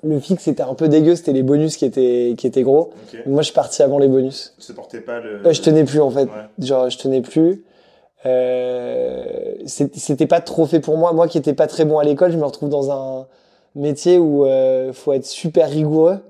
[0.04, 2.92] Le fixe était un peu dégueu, c'était les bonus qui étaient, qui étaient gros.
[3.26, 4.54] Moi, je suis parti avant les bonus.
[4.58, 5.42] Tu supportais pas le.
[5.42, 6.24] Ouais, je tenais plus, en fait.
[6.24, 6.48] Ouais.
[6.58, 7.64] Genre, je tenais plus.
[8.26, 11.12] Euh, c'était pas trop fait pour moi.
[11.12, 13.26] Moi qui étais pas très bon à l'école, je me retrouve dans un
[13.74, 16.20] métier où euh, faut être super rigoureux.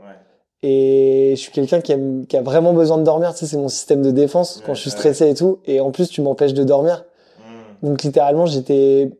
[0.62, 3.32] Et je suis quelqu'un qui, aime- qui a vraiment besoin de dormir.
[3.32, 5.58] Tu sais, c'est mon système de défense quand je suis stressé et tout.
[5.66, 7.04] Et en plus, tu m'empêches de dormir.
[7.82, 7.86] Hmm.
[7.88, 9.10] Donc littéralement, j'étais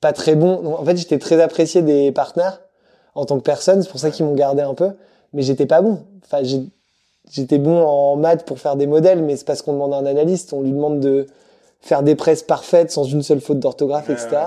[0.00, 0.60] pas très bon.
[0.62, 2.60] Donc, en fait, j'étais très apprécié des partenaires
[3.14, 3.82] en tant que personne.
[3.82, 4.90] C'est pour ça qu'ils m'ont gardé un peu.
[5.32, 6.00] Mais j'étais pas bon.
[6.24, 6.42] Enfin,
[7.30, 10.06] j'étais bon en maths pour faire des modèles, mais c'est parce qu'on demande à un
[10.06, 10.52] analyste.
[10.52, 11.26] On lui demande de
[11.80, 14.28] faire des presses parfaites sans une seule faute d'orthographe, Ouais, etc.
[14.32, 14.38] ouais.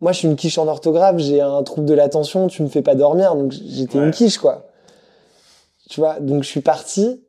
[0.00, 1.18] Moi, je suis une quiche en orthographe.
[1.18, 2.46] J'ai un trouble de l'attention.
[2.46, 3.34] Tu me fais pas dormir.
[3.34, 4.04] Donc j'étais Ouais.
[4.06, 4.64] une quiche, quoi.
[5.88, 6.20] Tu vois.
[6.20, 7.22] Donc je suis parti.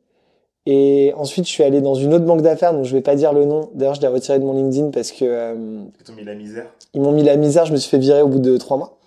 [0.66, 3.32] Et ensuite, je suis allé dans une autre banque d'affaires dont je vais pas dire
[3.32, 3.70] le nom.
[3.74, 5.54] D'ailleurs, je l'ai retiré de mon LinkedIn parce que euh,
[6.08, 6.66] Ils mis la misère.
[6.92, 7.64] ils m'ont mis la misère.
[7.64, 8.98] Je me suis fait virer au bout de trois mois.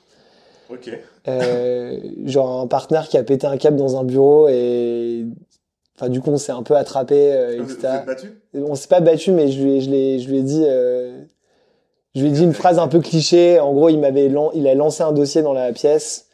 [0.69, 0.89] Ok.
[1.27, 5.25] Euh, genre un partenaire qui a pété un câble dans un bureau et
[5.95, 7.93] enfin du coup on s'est un peu attrapé euh, Vous, vous etc.
[7.99, 8.41] êtes battu?
[8.55, 11.21] On s'est pas battu mais je lui ai, je l'ai- je lui ai dit euh,
[12.15, 13.57] je lui ai dit une phrase un peu cliché.
[13.61, 16.27] En gros il m'avait il a lancé un dossier dans la pièce.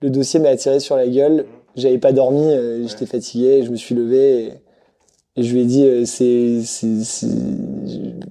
[0.00, 1.46] Le dossier m'a attiré sur la gueule.
[1.76, 4.52] J'avais pas dormi, euh, j'étais fatigué, je me suis levé et,
[5.36, 6.60] et je lui ai dit euh, c'est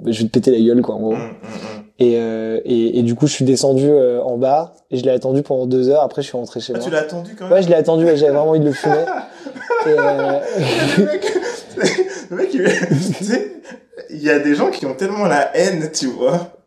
[0.06, 1.14] je vais te péter la gueule quoi en gros.
[1.14, 1.86] Hmm, hmm.
[1.98, 5.12] Et, euh, et, et du coup, je suis descendu euh, en bas et je l'ai
[5.12, 6.02] attendu pendant deux heures.
[6.02, 6.86] Après, je suis rentré chez Ah, moi.
[6.86, 8.72] tu l'as attendu quand même Ouais, je l'ai attendu, ouais, j'avais vraiment envie de le
[8.74, 8.96] fumer.
[9.86, 10.40] Et, euh,
[10.98, 11.34] le mec,
[12.32, 12.64] le mec, il,
[13.18, 13.52] tu sais,
[14.10, 16.58] il y a des gens qui ont tellement la haine, tu vois,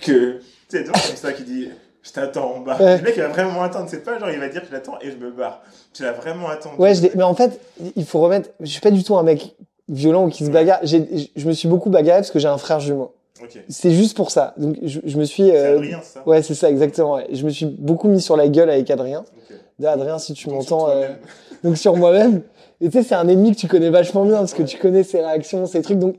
[0.00, 1.68] que, tu sais, des gens comme ça qui disent,
[2.02, 2.76] je t'attends en bas.
[2.78, 2.98] Ouais.
[2.98, 3.86] Le mec, il va vraiment attendre.
[3.88, 5.62] C'est pas genre, il va dire, je l'attends et je me barre.
[5.92, 6.76] Tu l'as vraiment attendu.
[6.78, 7.60] ouais, je mais en fait,
[7.96, 8.50] il faut remettre.
[8.60, 9.56] Je suis pas du tout un mec
[9.88, 10.80] violent ou qui se bagarre.
[10.84, 13.14] Je me suis beaucoup bagarré parce que j'ai un frère jumeau.
[13.42, 13.58] Ok.
[13.68, 14.54] C'est juste pour ça.
[14.56, 15.44] Donc, je, je me suis.
[15.44, 16.22] C'est euh, Adrien, ça.
[16.26, 17.14] ouais, c'est ça, exactement.
[17.14, 17.26] ouais.
[17.32, 19.20] Je me suis beaucoup mis sur la gueule avec Adrien.
[19.20, 19.56] Ok.
[19.78, 21.08] D'ailleurs, Adrien, si tu m'entends, euh,
[21.64, 22.42] donc sur moi-même.
[22.80, 25.02] Et tu sais, c'est un ennemi que tu connais vachement bien parce que tu connais
[25.04, 25.98] ses réactions, ses trucs.
[25.98, 26.16] Donc,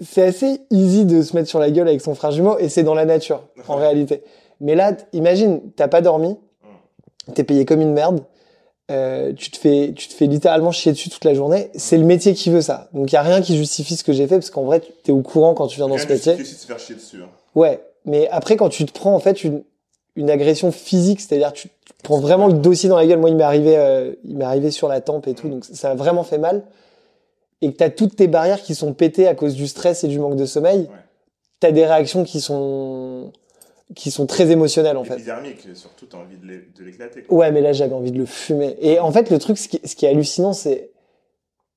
[0.00, 2.82] c'est assez easy de se mettre sur la gueule avec son frère jumeau et c'est
[2.82, 4.22] dans la nature, en réalité.
[4.60, 6.36] Mais là, imagine, t'as pas dormi,
[7.34, 8.20] t'es payé comme une merde,
[8.90, 11.70] euh, tu te fais, tu te fais littéralement chier dessus toute la journée.
[11.74, 12.88] C'est le métier qui veut ça.
[12.92, 15.12] Donc, il y a rien qui justifie ce que j'ai fait parce qu'en vrai, t'es
[15.12, 16.36] au courant quand tu viens dans ce métier.
[16.36, 17.22] de se faire chier dessus.
[17.22, 17.28] hein.
[17.54, 19.62] Ouais, mais après quand tu te prends en fait une
[20.18, 23.18] une agression physique, c'est-à-dire tu, tu te prends vraiment le dossier dans la gueule.
[23.18, 25.90] Moi, il m'est arrivé, euh, il m'est arrivé sur la tempe et tout, donc ça
[25.90, 26.62] a vraiment fait mal.
[27.60, 30.18] Et que t'as toutes tes barrières qui sont pétées à cause du stress et du
[30.18, 30.78] manque de sommeil.
[30.80, 30.88] Ouais.
[31.60, 33.30] T'as des réactions qui sont
[33.94, 35.14] qui sont très émotionnelles en fait.
[35.14, 37.24] Épidermique, surtout, t'as envie de l'é- de l'éclater.
[37.28, 38.76] Ouais, mais là j'avais envie de le fumer.
[38.80, 40.90] Et en fait, le truc, ce qui, ce qui est hallucinant, c'est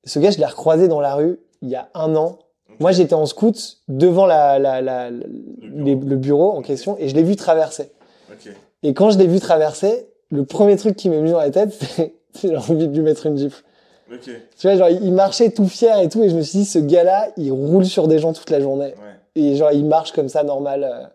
[0.06, 2.40] ce gars, je l'ai recroisé dans la rue il y a un an.
[2.80, 5.84] Moi, j'étais en scout devant la, la, la, la- bureau.
[5.86, 7.92] les- le bureau en question et je l'ai vu traverser.
[8.32, 8.52] Ok.
[8.84, 11.74] Et quand je l'ai vu traverser, le premier truc qui m'est venu dans la tête,
[11.96, 13.64] c'est j'ai envie de lui mettre une gifle.
[14.12, 14.22] Ok.
[14.24, 16.80] Tu vois, genre, il marchait tout fier et tout, et je me suis dit, ce
[16.80, 18.86] gars-là, il roule sur des gens toute la journée.
[18.86, 18.94] Ouais.
[19.36, 21.12] Et genre, il marche comme ça, normal.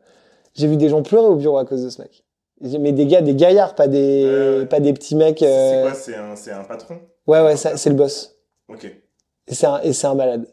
[0.54, 2.24] J'ai vu des gens pleurer au bureau à cause de ce mec.
[2.60, 5.40] Mais des gars, des gaillards, pas des, pas des petits mecs.
[5.40, 6.98] C'est- C'est euh, quoi C'est un, c'est un patron?
[7.26, 8.36] Ouais, ouais, c'est le boss.
[8.68, 8.84] Ok.
[8.84, 10.46] Et c'est un, et c'est un malade.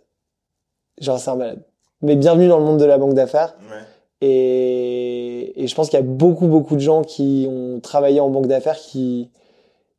[1.00, 1.64] Genre, c'est un malade.
[2.02, 3.56] Mais bienvenue dans le monde de la banque d'affaires.
[3.70, 4.28] Ouais.
[4.28, 8.30] Et, et je pense qu'il y a beaucoup, beaucoup de gens qui ont travaillé en
[8.30, 9.30] banque d'affaires qui,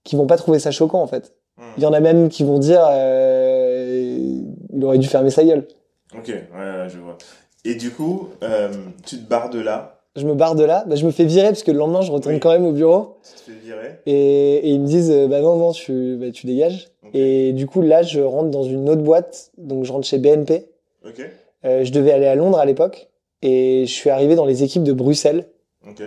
[0.04, 1.34] qui vont pas trouver ça choquant, en fait.
[1.56, 1.62] Hmm.
[1.76, 4.40] Il y en a même qui vont dire, euh,
[4.72, 5.66] il aurait dû fermer sa gueule.
[6.14, 7.16] Ok, ouais, ouais, je vois.
[7.64, 8.72] Et du coup, euh,
[9.06, 11.48] tu te barres de là, Je me barre de là, bah, je me fais virer
[11.48, 12.40] parce que le lendemain, je retourne Oui.
[12.40, 13.18] quand même au bureau.
[13.24, 14.00] tu te fais virer.
[14.06, 16.88] Et, et ils me disent, euh, bah non, non, tu, bah, tu dégages.
[17.14, 19.50] Et du coup, là, je rentre dans une autre boîte.
[19.58, 20.66] Donc, je rentre chez BNP.
[21.06, 21.20] Ok,
[21.64, 23.08] Euh, je devais aller à Londres à l'époque.
[23.42, 25.46] Et je suis arrivé dans les équipes de Bruxelles.
[25.86, 26.02] ok.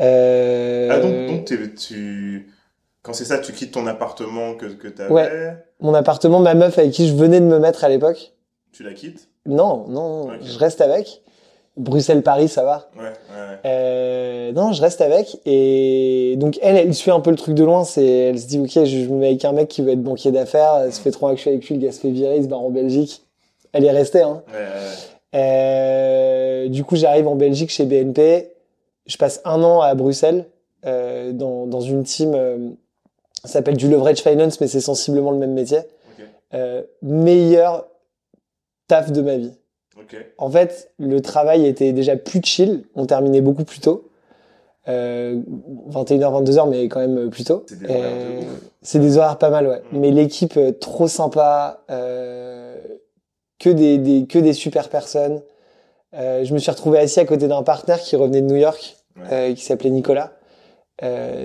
[0.00, 2.52] Euh, Ah, donc, donc tu...
[3.02, 5.56] quand c'est ça, tu quittes ton appartement que, que t'avais, Ouais.
[5.80, 8.32] Mon appartement, ma meuf avec qui je venais de me mettre à l'époque.
[8.72, 11.22] tu la quittes Non, non, je reste avec.
[11.76, 12.90] Bruxelles-Paris, ça va.
[12.96, 13.58] Ouais, ouais, ouais.
[13.64, 15.40] Euh, non, je reste avec.
[15.46, 17.84] Et donc, elle, elle suit un peu le truc de loin.
[17.84, 20.32] C'est, elle se dit, OK, je, me mets avec un mec qui veut être banquier
[20.32, 20.86] d'affaires.
[20.90, 21.76] Ça fait trois ans que je suis avec lui.
[21.76, 23.22] Le gars se fait virer, il se barre en Belgique.
[23.72, 24.42] Elle est restée, hein.
[24.48, 25.18] Ouais, ouais.
[25.34, 28.50] Euh, du coup, j'arrive en Belgique chez BNP.
[29.06, 30.46] Je passe un an à Bruxelles,
[30.86, 32.70] euh, dans, dans une team, euh,
[33.42, 35.78] ça s'appelle du leverage finance, mais c'est sensiblement le même métier.
[36.54, 37.86] Euh, meilleur
[38.88, 39.52] taf de ma vie.
[40.38, 42.84] En fait, le travail était déjà plus chill.
[42.94, 44.08] On terminait beaucoup plus tôt.
[44.88, 45.40] Euh,
[45.90, 47.64] 21h, 22h, mais quand même plus tôt.
[47.68, 48.40] C'est des horaires de Euh,
[48.80, 49.82] c'est des horaires pas mal, ouais.
[49.92, 49.98] Mm.
[49.98, 51.84] Mais l'équipe, euh, trop sympa.
[51.90, 52.76] Euh,
[53.58, 55.42] que des, des, que des super personnes.
[56.14, 58.96] Euh, je me suis retrouvé assis à côté d'un partenaire qui revenait de New York,
[59.16, 59.22] Ouais.
[59.32, 60.32] euh, qui s'appelait Nicolas.
[61.02, 61.44] Euh,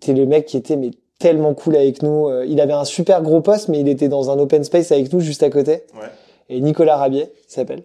[0.00, 2.28] t'es le mec qui était mais tellement cool avec nous.
[2.28, 5.12] Euh, Il avait un super gros poste, mais il était dans un open space avec
[5.12, 5.82] nous juste à côté.
[5.94, 6.08] Ouais.
[6.50, 7.84] Et Nicolas Rabier, il s'appelle.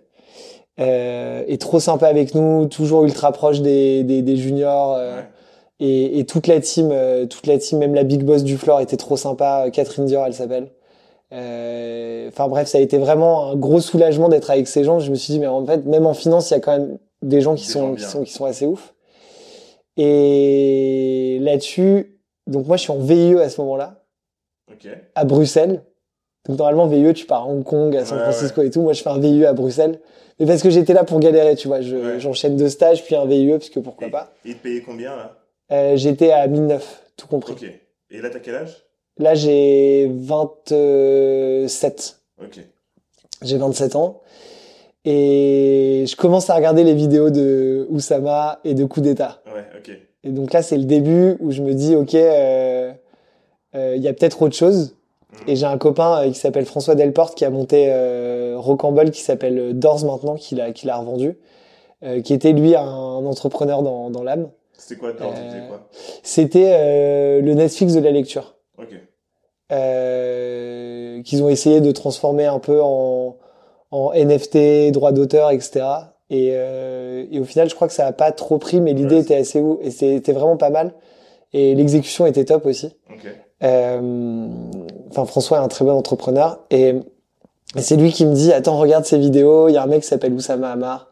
[0.80, 4.96] Euh, est trop sympa avec nous, toujours ultra proche des, des, des juniors.
[4.98, 5.24] euh, Ouais.
[5.80, 8.82] et, et toute la team, euh, toute la team, même la big boss du floor
[8.82, 9.68] était trop sympa.
[9.72, 10.72] Catherine Dior, elle s'appelle.
[11.32, 15.00] Euh, Enfin bref, ça a été vraiment un gros soulagement d'être avec ces gens.
[15.00, 16.98] Je me suis dit, mais en fait, même en finance, il y a quand même
[17.22, 18.94] des gens qui Des sont gens qui sont qui sont assez ouf.
[19.98, 24.04] Et là-dessus, donc moi, je suis en VIE à ce moment-là
[24.72, 24.90] Ok.
[25.16, 25.84] à Bruxelles.
[26.48, 28.82] Donc normalement VIE tu pars à Hong Kong, à San Ouais, Francisco et tout.
[28.82, 30.00] Moi je fais un VIE à Bruxelles.
[30.40, 31.82] Mais parce que j'étais là pour galérer, tu vois.
[31.82, 32.20] Je- Ouais.
[32.20, 34.32] J'enchaîne deux stages puis un VIE parce que pourquoi Et- pas.
[34.46, 35.36] Et te payait combien là?
[35.72, 37.54] Euh, j'étais à 1009, tout compris.
[37.54, 37.64] Ok.
[38.12, 38.84] Et là, t'as quel âge?
[39.18, 42.18] Là j'ai 27.
[42.42, 42.60] Ok.
[43.42, 44.22] J'ai 27 ans.
[45.08, 49.40] Et je commence à regarder les vidéos de Oussama et de coup d'état.
[49.46, 49.92] Ouais, ok.
[50.24, 52.92] Et donc là, c'est le début où je me dis, ok, euh,
[53.76, 54.96] euh, il y a peut-être autre chose.
[55.48, 59.22] Et j'ai un copain euh, qui s'appelle François Delporte qui a monté euh, Rocambole, qui
[59.22, 61.38] s'appelle euh, Doors maintenant, qu'il a, qu'il a revendu,
[62.04, 64.50] euh, qui était lui un, entrepreneur dans, dans l'âme.
[64.78, 65.70] C'était quoi Dors, Euh,
[66.24, 68.94] C'était le Netflix de la lecture, Ok.
[69.72, 73.38] euh, qu'ils ont essayé de transformer un peu en,
[73.92, 75.86] en NFT, droit d'auteur, etc.
[76.30, 79.22] Et, et au final, je crois que ça a pas trop pris, mais l'idée Ouais,
[79.22, 80.94] était assez ouf et c'était vraiment pas mal.
[81.54, 82.96] Et l'exécution était top aussi.
[83.10, 83.28] Ok.
[83.64, 84.48] Euh,
[85.12, 86.96] Enfin, François est un très bon entrepreneur et,
[87.78, 89.70] c'est lui qui me dit attends regarde ces vidéos.
[89.70, 91.10] Il y a un mec qui s'appelle Oussama Hamar,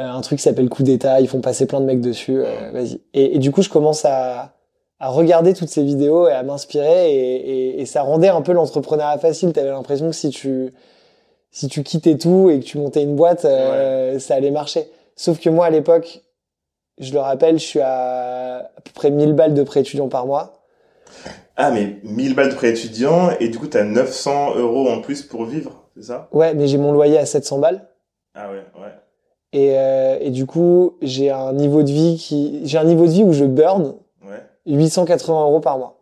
[0.00, 1.20] euh, un truc qui s'appelle Coup d'État.
[1.20, 2.38] Ils font passer plein de mecs dessus.
[2.38, 3.00] euh, Vas-y.
[3.12, 4.52] Et, et du coup, je commence à
[5.00, 8.52] à regarder toutes ces vidéos et à m'inspirer et, et, et ça rendait un peu
[8.52, 9.52] l'entrepreneuriat facile.
[9.52, 10.72] T'avais l'impression que si tu
[11.50, 14.88] si tu quittais tout et que tu montais une boîte, euh, ça allait marcher.
[15.16, 16.22] Sauf que moi à l'époque,
[16.98, 20.26] je le rappelle, je suis à à peu près 1000 balles de prêt étudiant par
[20.26, 20.64] mois.
[21.56, 25.22] Ah, mais 1000 balles de prêt étudiant et du coup, t'as 900 euros en plus
[25.22, 26.28] pour vivre, c'est ça?
[26.32, 27.88] Ouais, mais j'ai mon loyer à 700 balles.
[28.34, 28.92] Ah ouais, ouais.
[29.52, 33.10] Et, euh, et du coup, j'ai un niveau de vie qui, j'ai un niveau de
[33.12, 33.94] vie où je burn
[34.26, 34.42] Ouais.
[34.66, 36.00] 880 euros par mois.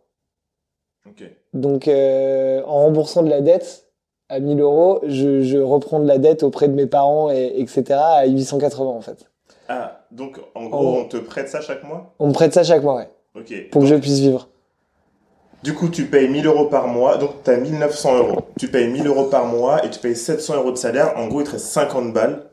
[1.06, 1.22] Ok.
[1.52, 3.88] Donc, euh, en remboursant de la dette
[4.30, 7.84] à 1000 euros, je, je reprends de la dette auprès de mes parents et etc.
[7.92, 9.28] à 880 en fait.
[9.68, 12.14] Ah, donc en gros, on te prête ça chaque mois?
[12.18, 13.52] On me prête ça chaque mois, ouais, Ok.
[13.70, 14.48] pour que je puisse vivre.
[15.62, 18.40] Du coup, tu payes 1000 euros par mois, donc tu as 1900 euros.
[18.58, 21.12] Tu payes 1000 euros par mois et tu payes 700 euros de salaire.
[21.16, 22.46] En gros, il te reste 50 balles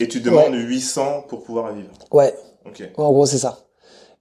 [0.00, 1.90] et tu demandes 800 pour pouvoir vivre.
[2.12, 2.34] Ouais,
[2.66, 2.80] Ok.
[2.80, 3.58] Ouais, en gros, c'est ça.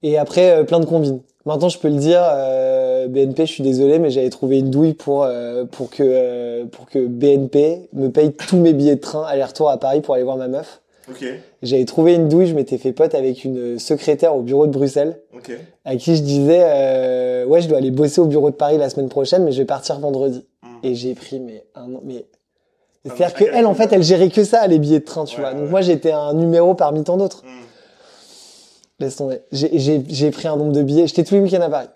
[0.03, 1.21] Et après, euh, plein de combines.
[1.45, 4.93] Maintenant, je peux le dire, euh, BNP, je suis désolé, mais j'avais trouvé une douille
[4.93, 9.23] pour euh, pour que euh, pour que BNP me paye tous mes billets de train
[9.23, 10.81] aller-retour à Paris pour aller voir ma meuf.
[11.09, 11.23] Ok.
[11.61, 15.21] J'avais trouvé une douille, je m'étais fait pote avec une secrétaire au bureau de Bruxelles,
[15.35, 15.51] Ok.
[15.85, 18.89] à qui je disais, euh, ouais, je dois aller bosser au bureau de Paris la
[18.89, 20.45] semaine prochaine, mais je vais partir vendredi.
[20.63, 20.67] Mm.
[20.83, 22.25] Et j'ai pris mais un mais
[23.07, 25.25] Ah, c'est-à-dire mais que elle, en fait, elle gérait que ça, les billets de train,
[25.25, 25.53] tu Ouais, vois.
[25.53, 25.69] Donc ouais.
[25.69, 27.43] moi, j'étais un numéro parmi tant d'autres.
[27.43, 27.63] Hmm.
[28.99, 29.41] Laisse tomber.
[29.51, 31.05] J'ai- pris un nombre de billets.
[31.07, 31.87] J'étais tous les week-ends à Paris.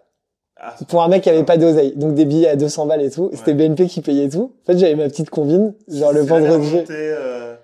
[0.62, 1.94] Ah, Pour un mec qui avait pas d'oseille.
[1.96, 3.32] Donc des billets à 200 balles et tout.
[3.34, 3.54] C'était.
[3.54, 4.52] BNP qui payait tout.
[4.64, 5.74] En fait, j'avais ma petite combine.
[5.88, 6.82] Genre le vendredi.
[6.90, 7.56] euh,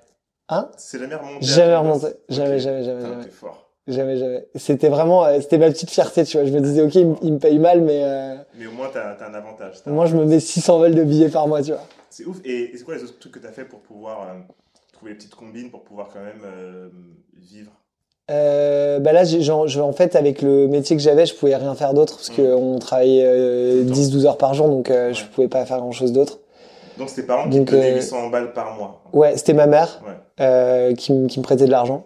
[0.50, 1.46] Hein C'est jamais remonté.
[1.46, 2.08] Jamais remonté.
[2.30, 2.60] Jamais, Ok.
[2.62, 3.24] jamais, jamais, Putain, jamais.
[3.26, 3.70] t'es fort.
[3.88, 4.48] Jamais, jamais.
[4.56, 6.46] C'était vraiment, euh, c'était ma petite fierté, tu vois.
[6.46, 8.90] Je me disais, ok, il, me- il me paye mal, mais euh, Mais au moins,
[8.92, 9.76] t'as as un avantage.
[9.86, 11.82] Moi, je me mets 600 balles de billets par mois, tu vois.
[12.10, 12.38] C'est ouf.
[12.46, 14.34] Et, et c'est quoi les autres trucs que t'as fait pour pouvoir euh,
[14.94, 16.90] trouver les petites combines pour pouvoir quand même euh,
[17.38, 17.72] vivre?
[18.32, 21.94] Euh, bah là, genre, en fait, avec le métier que j'avais, je pouvais rien faire
[21.94, 22.36] d'autre parce Mm.
[22.36, 24.02] que on travaillait euh, Tout le temps.
[24.02, 25.30] 10-12 heures par jour, donc euh, je Ouais.
[25.34, 26.40] pouvais pas faire grand chose d'autre.
[26.98, 29.02] Donc, tes parents qui Donc, te donnaient euh, 800 balles par mois.
[29.14, 30.02] Ouais, c'était ma mère.
[30.06, 30.14] Ouais.
[30.46, 32.06] euh, qui, me- qui me prêtait de l'argent.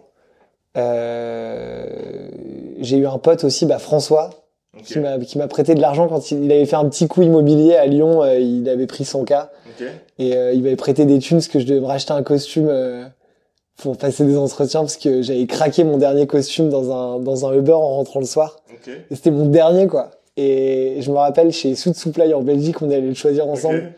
[0.76, 2.28] Euh,
[2.80, 4.30] j'ai eu un pote aussi, bah François,
[4.84, 4.98] qui
[5.38, 8.22] m'a prêté de l'argent quand il, il avait fait un petit coup immobilier à Lyon.
[8.22, 9.86] euh, il avait pris 100 k Ok.
[10.18, 12.68] et euh, il m'avait prêté des thunes parce que je devais me racheter un costume
[12.68, 13.04] euh,
[13.82, 17.52] pour passer des entretiens parce que j'avais craqué mon dernier costume dans un dans un
[17.54, 18.56] Uber en rentrant le soir.
[19.10, 20.10] Et c'était mon dernier quoi.
[20.36, 23.92] Et je me rappelle chez Soud Supply en Belgique, on allait le choisir ensemble.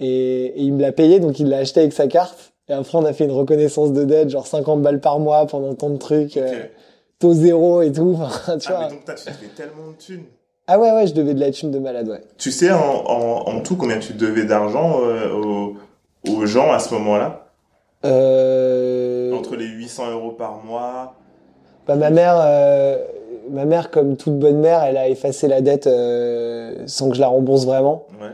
[0.00, 2.52] Et, et il me l'a payé, donc il l'a acheté avec sa carte.
[2.68, 5.74] Et après, on a fait une reconnaissance de dette, genre 50 balles par mois pendant
[5.74, 6.70] tant de trucs, euh, Ok.
[7.18, 8.16] taux zéro et tout.
[8.20, 8.84] Enfin, tu Ah, vois.
[8.86, 10.24] mais donc, t'as- fais tellement de thunes.
[10.66, 12.20] Ah ouais, ouais, je devais de la thune de malade, ouais.
[12.36, 15.76] Tu sais en, en, en tout combien tu devais d'argent euh, aux,
[16.30, 17.46] aux gens à ce moment-là?
[18.04, 19.32] Euh...
[19.34, 21.14] Entre les 800 euros par mois.
[21.86, 22.98] Bah, ma mère, euh,
[23.50, 27.20] ma mère, comme toute bonne mère, elle a effacé la dette euh, sans que je
[27.20, 28.04] la rembourse vraiment.
[28.20, 28.28] Ouais.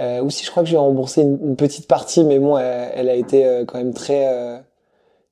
[0.00, 2.90] Euh, ou si je crois que j'ai remboursé une, une petite partie, mais bon, elle,
[2.94, 4.58] elle a été euh, quand même très euh,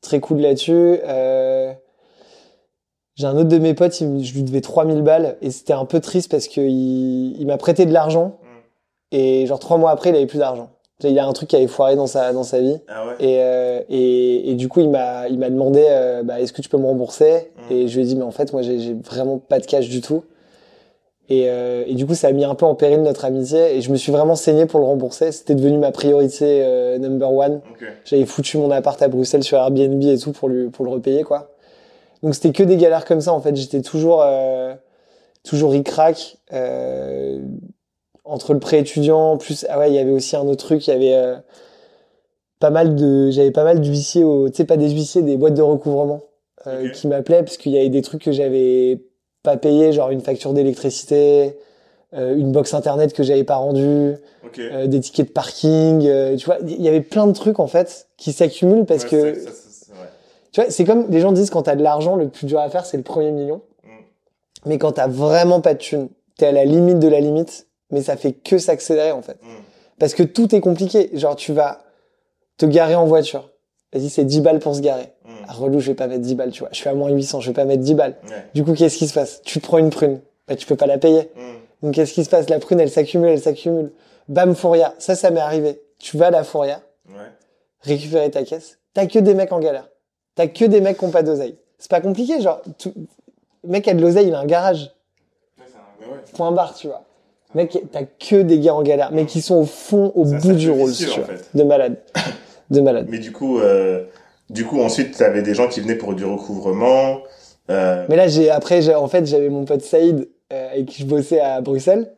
[0.02, 0.98] très cool là-dessus.
[1.07, 1.72] Euh,
[3.14, 5.87] j'ai un autre de mes potes, il, je lui devais 3000 balles et c'était un
[5.87, 8.38] peu triste parce que il, il m'a prêté de l'argent
[9.11, 10.70] et genre trois mois après, il avait plus d'argent.
[11.02, 13.14] Il y a un truc qui avait foiré dans sa dans sa vie Ah ouais.
[13.20, 13.37] et
[13.88, 15.87] et, et du coup il m'a il m'a demandé
[16.24, 17.52] bah, est-ce que tu peux me rembourser?
[17.70, 17.72] Mm.
[17.72, 19.88] et je lui ai dit mais en fait moi j'ai j'ai vraiment pas de cash
[19.88, 20.24] du tout
[21.30, 23.80] et, euh, et du coup ça a mis un peu en péril notre amitié et
[23.82, 25.30] je me suis vraiment saigné pour le rembourser.
[25.32, 27.60] C'était devenu ma priorité euh, number one.
[27.70, 27.86] Ok.
[28.04, 31.22] j'avais foutu mon appart à Bruxelles sur Airbnb et tout pour lui pour le repayer
[31.24, 31.50] quoi.
[32.22, 33.54] Donc c'était que des galères comme ça en fait.
[33.56, 34.74] J'étais toujours euh,
[35.44, 37.38] toujours ric-rac euh,
[38.24, 40.86] entre le prêt étudiant plus ah ouais il y avait aussi un autre truc.
[40.86, 41.36] Il y avait euh,
[42.58, 45.62] pas mal de j'avais pas mal d'huissiers tu sais pas des huissiers des boîtes de
[45.62, 46.22] recouvrement
[46.66, 46.92] euh, Ok.
[46.92, 49.00] qui m'appelaient parce qu'il y avait des trucs que j'avais
[49.42, 51.57] pas payé genre une facture d'électricité
[52.14, 54.14] euh, une box internet que j'avais pas rendue
[54.59, 57.66] euh, des tickets de parking euh, tu vois il y avait plein de trucs en
[57.66, 59.92] fait qui s'accumulent parce Ouais, que ça, ça,
[60.53, 62.70] tu vois c'est comme les gens disent quand t'as de l'argent le plus dur à
[62.70, 63.61] faire c'est le premier million.
[63.85, 63.88] Mm.
[64.66, 68.03] mais quand t'as vraiment pas de thunes t'es à la limite de la limite mais
[68.03, 69.38] ça fait que s'accélérer en fait.
[69.42, 69.48] Mm.
[69.98, 71.11] parce que tout est compliqué.
[71.12, 71.83] Genre tu vas
[72.57, 73.51] te garer en voiture.
[73.92, 75.12] Vas-y c'est 10 balles pour se garer
[75.52, 77.48] relou je vais pas mettre 10 balles tu vois je suis à moins 800 je
[77.50, 78.44] vais pas mettre 10 balles Ouais.
[78.54, 79.40] du coup qu'est-ce qui se passe?
[79.42, 81.87] Tu te prends une prune bah tu peux pas la payer Mm.
[81.87, 82.48] donc qu'est-ce qui se passe?
[82.48, 83.90] La prune, elle s'accumule, elle s'accumule.
[84.28, 84.92] Bam, Fourrière.
[84.98, 85.80] Ça, ça m'est arrivé.
[85.98, 86.74] Tu vas à la Ouais.
[87.80, 88.78] récupérer ta caisse.
[88.94, 89.88] T'as que des mecs en galère.
[90.34, 91.56] T'as que des mecs qui ont pas d'oseille.
[91.78, 92.61] C'est pas compliqué, genre.
[92.78, 92.92] Tout...
[93.64, 94.90] Le mec a de l'oseille, il a un garage.
[95.58, 95.64] Ouais,
[96.14, 96.37] un-.
[96.37, 97.04] Point barre, tu vois.
[97.54, 100.70] Mec, t'as que des gars en galère, mais qui sont au fond, au bout du
[100.70, 101.48] rôle, en fait.
[101.54, 101.96] De malade.
[102.70, 103.06] De malade.
[103.08, 104.04] Mais du coup, euh,
[104.50, 107.18] du coup, ensuite, tu avais des gens qui venaient pour du recouvrement.
[107.70, 111.02] Euh, Mais là, j'ai après, j'ai- en fait, j'avais mon pote Saïd euh, avec qui
[111.02, 112.12] je bossais à Bruxelles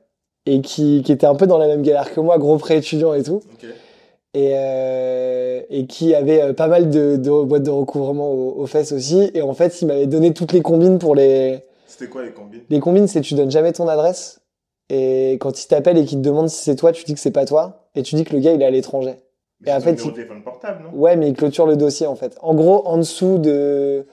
[0.46, 3.14] et qui, qui était un peu dans la même galère que moi, gros prêt étudiant
[3.14, 3.40] et tout.
[4.32, 8.92] et, euh, et qui avait pas mal de, de boîtes de recouvrement aux, aux fesses
[8.92, 9.30] aussi.
[9.34, 11.64] Et en fait, il m'avait donné toutes les combines pour les...
[11.88, 12.60] C'était quoi les combines?
[12.70, 14.40] Les combines, c'est tu donnes jamais ton adresse.
[14.88, 17.30] Et quand il t'appelle et qu'il te demande si c'est toi, tu dis que c'est
[17.32, 17.88] pas toi.
[17.96, 19.14] Et tu dis que le gars, il est à l'étranger.
[19.60, 20.98] Mais en c'est ton fait, numéro il- de téléphone portable, non?
[20.98, 22.36] Ouais, mais il clôture le dossier, en fait.
[22.40, 24.06] En gros, en dessous de...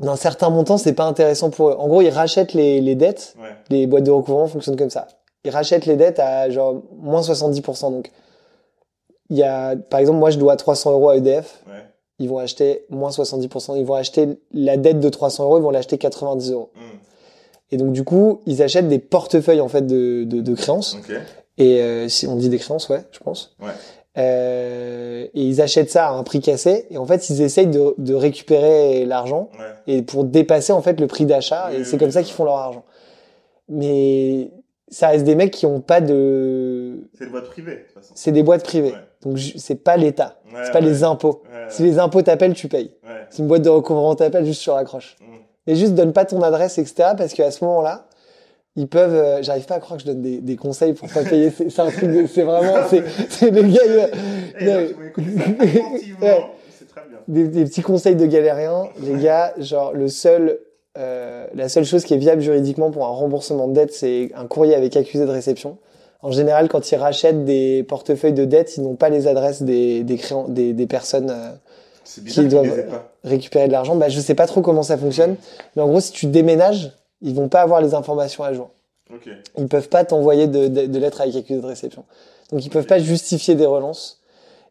[0.00, 1.76] D'un certain montant, c'est pas intéressant pour eux.
[1.78, 3.34] En gros, ils rachètent les, les dettes.
[3.38, 3.48] Ouais.
[3.70, 5.08] Les boîtes de recouvrement fonctionnent comme ça.
[5.44, 7.90] Ils rachètent les dettes à genre moins 70%.
[7.92, 8.10] Donc,
[9.30, 11.62] il y a, par exemple, moi, je dois 300 euros à EDF.
[11.66, 11.72] Ouais.
[12.18, 13.76] ils vont acheter moins 70%.
[13.78, 16.70] Ils vont acheter la dette de 300 euros, ils vont l'acheter 90 euros.
[16.74, 16.80] Mm.
[17.72, 20.96] Et donc, du coup, ils achètent des portefeuilles, en fait, de, de, de créances.
[21.58, 23.56] Et euh, si on dit des créances, ouais, je pense.
[23.62, 23.70] Ouais.
[24.18, 26.86] Euh, et ils achètent ça à un prix cassé.
[26.90, 29.94] Et en fait, ils essayent de, de récupérer l'argent Ouais.
[29.98, 31.66] et pour dépasser, en fait, le prix d'achat.
[31.68, 32.84] Oui, et oui, c'est comme oui, ça qu'ils font leur argent.
[33.68, 34.50] Mais
[34.88, 37.08] ça reste des mecs qui ont pas de...
[37.18, 38.12] C'est une boîte privée, de toute façon.
[38.14, 38.92] C'est des boîtes privées.
[38.92, 38.98] Ouais.
[39.22, 40.36] Donc, c'est pas l'État.
[40.46, 41.42] Ouais, C'est pas les impôts.
[41.68, 42.92] Si les impôts t'appellent, tu payes.
[43.30, 45.16] C'est une boîte de recouvrement t'appelle juste sur l'accroche.
[45.20, 45.70] Mm.
[45.70, 47.10] Et juste donne pas ton adresse, etc.
[47.18, 48.06] Parce qu'à ce moment-là,
[48.76, 49.14] ils peuvent.
[49.14, 51.50] euh, J'arrive pas à croire que je donne des, des conseils pour pas payer.
[51.50, 52.10] C'est c'est un truc.
[52.10, 52.74] de- C'est vraiment.
[52.90, 54.08] C'est c'est le gars.
[56.20, 56.36] bien.
[57.28, 59.54] des, des petits conseils de galériens, les gars.
[59.58, 60.58] Genre le seul.
[60.98, 64.46] euh, la seule chose qui est viable juridiquement pour un remboursement de dette, c'est un
[64.46, 65.78] courrier avec accusé de réception.
[66.22, 70.02] En général, quand ils rachètent des portefeuilles de dette, ils n'ont pas les adresses des,
[70.02, 71.50] des, créan- des, des personnes euh,
[72.26, 72.84] Qui doivent-
[73.22, 73.94] récupérer de l'argent.
[73.96, 75.36] Bah, je sais pas trop comment ça fonctionne,
[75.76, 78.70] mais en gros, si tu déménages, ils vont pas avoir les informations à jour.
[79.12, 79.28] Ok.
[79.56, 82.04] Ils peuvent pas t'envoyer de, de, de lettres avec accusé de réception.
[82.50, 84.20] Donc, ils peuvent pas justifier des relances.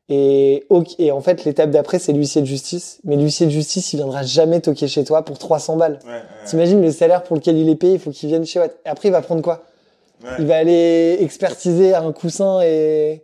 [0.08, 3.00] Et, en fait, l'étape d'après, c'est l'huissier de justice.
[3.04, 6.00] Mais l'huissier de justice, il viendra jamais toquer chez toi pour 300 balles.
[6.06, 6.22] Ouais, ouais.
[6.46, 8.68] T'imagines le salaire pour lequel il est payé, il faut qu'il vienne chez toi.
[8.86, 9.64] Et après, il va prendre quoi?
[10.24, 13.24] Ouais, Il va aller expertiser un coussin et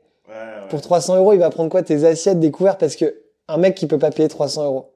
[0.70, 1.84] pour 300 euros, il va prendre quoi?
[1.84, 4.92] Tes assiettes, des couverts Parce que un mec qui peut pas payer 300 euros,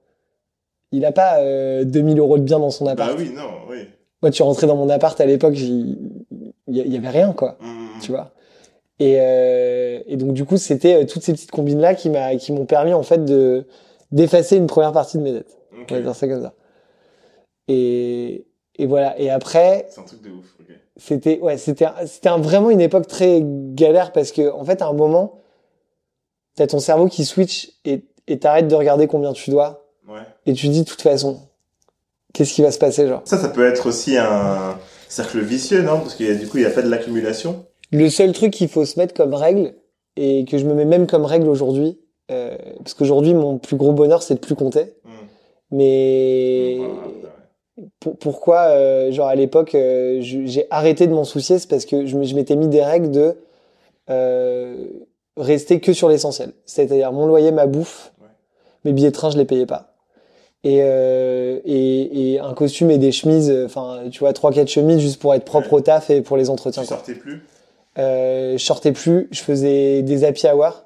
[0.91, 3.11] il a pas euh, 2000 euros de biens dans son appart.
[3.11, 3.87] Bah oui, non, oui.
[4.25, 5.97] Moi, tu rentrais dans mon appart à l'époque, il
[6.67, 7.59] y, avait rien, quoi.
[7.61, 7.99] Mm.
[8.01, 8.31] Tu vois
[8.97, 12.51] et, euh, et donc, du coup, c'était euh, toutes ces petites combines-là qui m'a- qui
[12.51, 13.67] m'ont permis, en fait, de
[14.11, 15.55] d'effacer une première partie de mes dettes.
[15.79, 15.89] Ok.
[15.91, 16.53] On va dire ça comme ça.
[17.67, 19.19] Et, et voilà.
[19.19, 20.75] Et après, C'est un truc de ouf, ok.
[20.97, 24.87] c'était ouais c'était c'était un- vraiment une époque très galère parce que en fait à
[24.87, 25.39] un moment
[26.55, 30.21] t'as ton cerveau qui switch et et t'arrêtes de regarder combien tu dois Ouais.
[30.47, 31.41] et tu dis de toute façon
[32.35, 33.21] qu'est-ce qui va se passer genre?
[33.25, 34.77] Ça, ça peut être aussi un
[35.07, 35.99] cercle vicieux, non?
[35.99, 37.65] Parce qu'il y a du coup, il y a pas de l'accumulation.
[37.91, 39.73] le seul truc qu'il faut se mettre comme règle
[40.17, 41.97] et que je me mets même comme règle aujourd'hui
[42.31, 45.09] euh, parce qu'aujourd'hui mon plus gros bonheur c'est de plus compter Mm.
[45.71, 46.77] mais
[47.99, 52.05] pour- pourquoi euh, genre à l'époque euh, j'ai arrêté de m'en soucier c'est parce que
[52.05, 53.35] je, m'étais mis des règles de
[55.37, 58.27] rester que sur l'essentiel c'est-à-dire mon loyer ma bouffe Ouais.
[58.85, 59.94] mes billets de train je les payais pas
[60.65, 64.99] et, euh, et, et un costume et des chemises, enfin, tu vois, trois, quatre chemises
[64.99, 65.77] juste pour être propre Ouais.
[65.79, 66.97] au taf et pour les entretiens, Tu quoi.
[66.97, 67.41] sortais plus?
[67.97, 70.83] Euh, je sortais plus, je faisais des happy hour.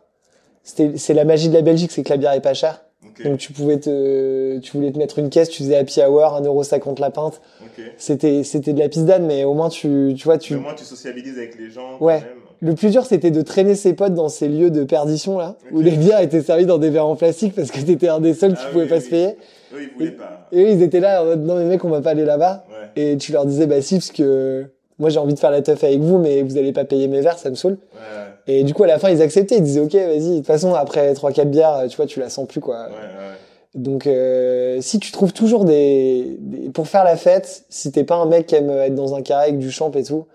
[0.64, 2.84] C'était, c'est la magie de la Belgique, c'est que la bière est pas chère.
[3.24, 7.02] Donc tu pouvais te, tu voulais te mettre une caisse, tu faisais happy hour, 1,50€
[7.02, 7.42] la pinte.
[7.62, 7.84] ok.
[7.98, 10.64] C'était, c'était de la pisse d'âne, mais au moins tu, tu vois, tu, Mais au
[10.64, 11.96] moins, tu sociabilises avec les gens.
[11.98, 12.20] quand Ouais.
[12.20, 12.28] même.
[12.62, 15.82] le plus dur, c'était de traîner ses potes dans ces lieux de perdition, là, où
[15.82, 18.54] les bières étaient servies dans des verres en plastique parce que t'étais un des seuls
[18.54, 19.02] qui Ah pouvait oui, pas oui.
[19.02, 19.30] se payer.
[19.74, 20.48] Eux, ils voulaient pas.
[20.52, 22.66] Et eux, ils étaient là en mode, non, mais mec, on va pas aller là-bas.
[22.70, 23.02] Ouais.
[23.02, 24.66] Et tu leur disais, bah si, parce que
[24.98, 27.22] moi, j'ai envie de faire la teuf avec vous, mais vous allez pas payer mes
[27.22, 27.78] verres, ça me saoule.
[27.94, 28.54] Ouais.
[28.54, 29.58] Et du coup, à la fin, ils acceptaient.
[29.58, 30.30] Ils disaient, OK, vas-y.
[30.32, 32.86] De toute façon, après 3-4 bières, tu vois, tu la sens plus, quoi.
[32.86, 33.36] Ouais, ouais.
[33.76, 38.16] Donc, euh, si tu trouves toujours des, des- Pour faire la fête, si t'es pas
[38.16, 40.26] un mec qui aime être dans un carré avec du champ et tout,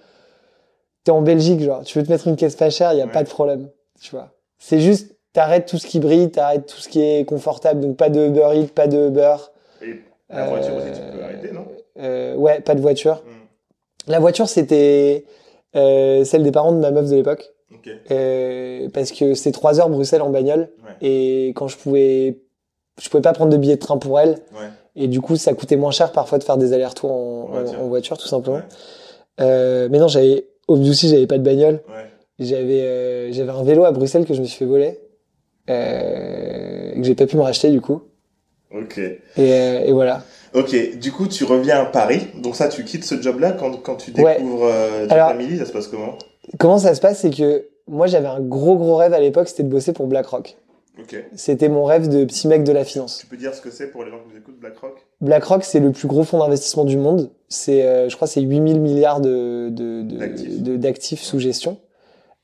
[1.02, 3.24] t'es en Belgique, genre, tu veux te mettre une caisse pas chère, y a pas
[3.24, 3.68] de problème.
[4.00, 4.30] Tu vois.
[4.58, 7.80] C'est juste, t'arrêtes tout ce qui brille, t'arrêtes tout ce qui est confortable.
[7.80, 9.36] Donc, pas de Uber Eats, pas de Uber.
[9.82, 11.66] Et la voiture aussi, tu Euh, peux arrêter, non?
[12.00, 13.22] Euh, ouais, pas de voiture.
[13.26, 14.10] Hmm.
[14.10, 15.24] La voiture, c'était
[15.76, 17.50] euh, celle des parents de ma meuf de l'époque.
[17.72, 17.90] Ok.
[18.10, 20.70] Euh, parce que c'est trois heures Bruxelles en bagnole.
[20.84, 21.06] Ouais.
[21.08, 22.38] Et quand je pouvais,
[23.00, 24.30] je pouvais pas prendre de billet de train pour elle.
[24.52, 24.68] Ouais.
[24.96, 27.80] Et du coup, ça coûtait moins cher parfois de faire des allers-retours en, En voiture.
[27.80, 28.56] en- en voiture, tout simplement.
[28.58, 28.62] Ouais.
[29.40, 31.80] Euh, mais non, j'avais, obviously, j'avais pas de bagnole.
[31.88, 32.04] Ouais.
[32.38, 35.00] J'avais, euh, j'avais un vélo à Bruxelles que je me suis fait voler.
[35.70, 38.02] Euh, et que j'ai pas pu me racheter, du coup.
[38.74, 38.98] Ok.
[38.98, 40.22] Et, euh, et voilà.
[40.54, 40.74] Ok.
[40.98, 42.28] Du coup, tu reviens à Paris.
[42.42, 44.36] Donc ça, tu quittes ce job-là quand, quand tu Ouais.
[44.36, 46.16] découvres euh, Alors- Family, ça se passe comment?
[46.58, 47.20] Comment ça se passe?
[47.20, 50.56] C'est que moi, j'avais un gros, gros rêve à l'époque, c'était de bosser pour BlackRock.
[51.00, 51.16] Ok.
[51.34, 53.18] C'était mon rêve de petit mec de la finance.
[53.20, 55.04] Tu peux dire ce que c'est pour les gens qui nous écoutent, BlackRock?
[55.20, 57.30] BlackRock, c'est le plus gros fonds d'investissement du monde.
[57.48, 59.70] C'est, euh, je crois, c'est 8000 milliards de-
[60.76, 61.78] d'actifs sous gestion.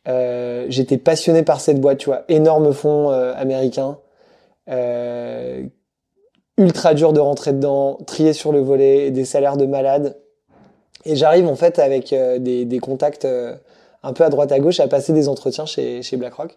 [0.09, 3.99] Euh, j'étais passionné par cette boîte, tu vois, énorme fonds euh, américain,
[4.69, 5.63] euh,
[6.57, 10.17] ultra dur de rentrer dedans, trié sur le volet, des salaires de malade.
[11.05, 13.55] Et j'arrive en fait avec euh, des, des contacts euh,
[14.03, 16.57] un peu à droite à gauche à passer des entretiens chez, chez BlackRock.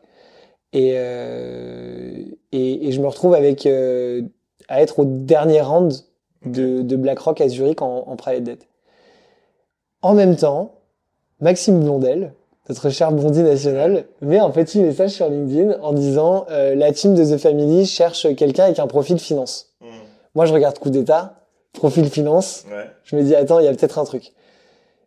[0.71, 4.21] Et, euh, et, et je me retrouve avec euh,
[4.67, 5.93] à être au dernier round
[6.45, 8.67] de, de BlackRock à Zurich en, en private debt.
[10.01, 10.75] En même temps,
[11.39, 12.33] Maxime Blondel,
[12.69, 17.13] notre cher Bondi national, met un petit message sur LinkedIn en disant euh, la team
[17.13, 19.73] de The Family cherche quelqu'un avec un profil finance.
[19.81, 19.87] Hmm.
[20.35, 22.65] Moi, je regarde coup d'état, profil finance.
[22.69, 22.89] Ouais.
[23.03, 24.31] Je me dis attends, il y a peut-être un truc.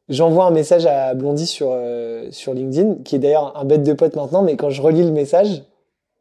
[0.08, 3.92] J'envoie un message à Blondie sur euh, sur LinkedIn, qui est d'ailleurs un bête de
[3.92, 5.64] pote maintenant, mais quand je relis le message,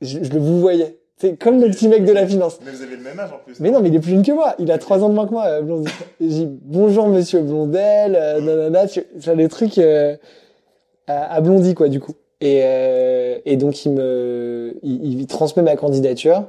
[0.01, 0.97] je, je le vous voyais.
[1.17, 2.59] C'est comme le petit mec de la finance.
[2.65, 3.59] Mais vous avez le même âge en plus.
[3.61, 4.53] Mais non, mais il est plus jeune que moi.
[4.59, 5.87] Il a trois ans de moins que moi, euh, Blondie.
[6.19, 10.17] J'ai bonjour monsieur Blondel, euh, nanana, tu vois, des trucs euh,
[11.07, 12.13] à, à Blondie, quoi, du coup.
[12.41, 16.43] Et, euh, et donc, il me, il, il transmet ma candidature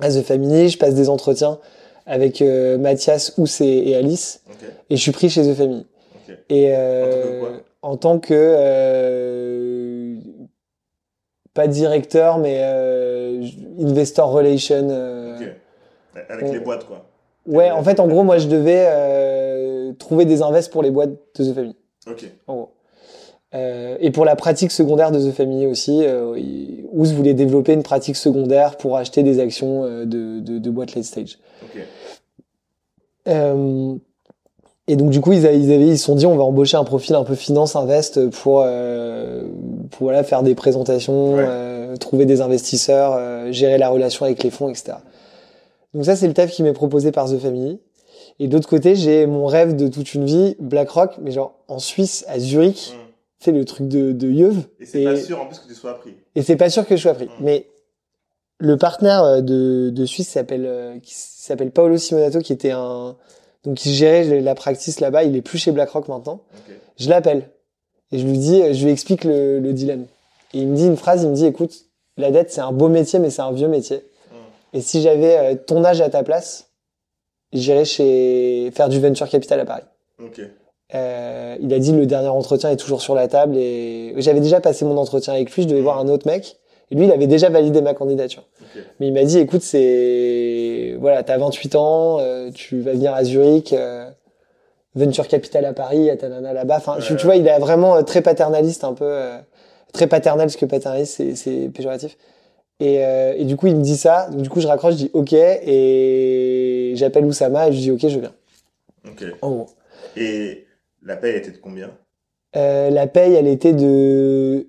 [0.00, 0.68] à The Family.
[0.68, 1.58] Je passe des entretiens
[2.06, 4.42] avec euh, Mathias, Ous et, et Alice.
[4.88, 5.86] Et je suis pris chez The Family.
[6.48, 10.16] Et euh, en tant que euh,
[11.54, 12.62] pas directeur, mais
[13.80, 14.88] investor relation.
[14.90, 15.46] euh, Ok.
[16.28, 17.06] Avec on- les boîtes, quoi.
[17.46, 18.86] Ouais, en fait, en gros, moi, je devais
[19.98, 21.76] trouver des invests pour les boîtes de The Family,
[22.08, 22.24] Ok.
[22.46, 22.70] en gros.
[23.52, 26.36] Euh, et pour la pratique secondaire de The Family aussi, euh,
[26.92, 30.94] Ous voulait développer une pratique secondaire pour acheter des actions euh, de, de, de boîtes
[30.94, 31.38] late stage.
[33.28, 33.94] Euh,
[34.88, 36.76] et donc du coup ils, a- ils avaient ils se sont dit on va embaucher
[36.76, 38.64] un profil un peu finance invest pour
[39.90, 41.98] pour voilà faire des présentations, Ouais.
[41.98, 44.92] trouver des investisseurs, gérer la relation avec les fonds, etc.
[45.94, 47.78] Donc ça c'est le taf qui m'est proposé par The Family.
[48.38, 51.78] Et de l'autre côté j'ai mon rêve de toute une vie BlackRock, mais genre en
[51.78, 52.94] Suisse à Zurich.
[53.40, 54.64] C'est le truc de de yeuve.
[54.78, 56.14] Et c'est pas sûr en plus que tu sois pris.
[56.34, 57.26] et c'est pas sûr que je sois pris.
[57.26, 57.30] Mm.
[57.40, 57.66] Mais
[58.58, 63.16] le partenaire euh, de, de Suisse s'appelle euh, qui s'appelle Paolo Simonato, qui était un
[63.64, 65.24] donc qui gérait la practice là-bas.
[65.24, 66.42] Il est plus chez BlackRock maintenant.
[66.98, 67.48] Je l'appelle
[68.12, 70.06] et je lui dis, je lui explique le, le dilemme.
[70.52, 71.22] Et il me dit une phrase.
[71.22, 71.86] Il me dit, écoute,
[72.16, 73.98] la dette c'est un beau métier, mais c'est un vieux métier.
[74.30, 74.76] Hmm.
[74.76, 76.70] Et si j'avais euh, ton âge à ta place,
[77.52, 79.84] j'irais chez faire du venture capital à Paris.
[80.94, 84.60] Euh, il a dit le dernier entretien est toujours sur la table et j'avais déjà
[84.60, 86.56] passé mon entretien avec lui, je devais voir un autre mec
[86.90, 88.44] et lui il avait déjà validé ma candidature.
[88.98, 93.22] Mais il m'a dit écoute c'est voilà, t'as 28 ans, euh, tu vas venir à
[93.24, 94.10] Zurich euh,
[94.96, 96.78] venture capital à Paris, à Tanana là-bas.
[96.78, 97.18] Enfin, tu, Ouais.
[97.18, 99.38] tu vois, il est vraiment euh, très paternaliste un peu euh,
[99.92, 102.16] très paternel parce que paternaliste c'est c'est péjoratif.
[102.80, 104.28] Et, euh, et du coup, il me dit ça.
[104.30, 108.00] Donc, du coup, je raccroche, je dis OK et j'appelle Oussama et je dis OK,
[108.08, 108.32] je viens.
[109.42, 109.66] En gros.
[110.16, 110.64] Et
[111.02, 111.96] la paye était de combien?
[112.56, 114.68] Euh, la paye, elle était de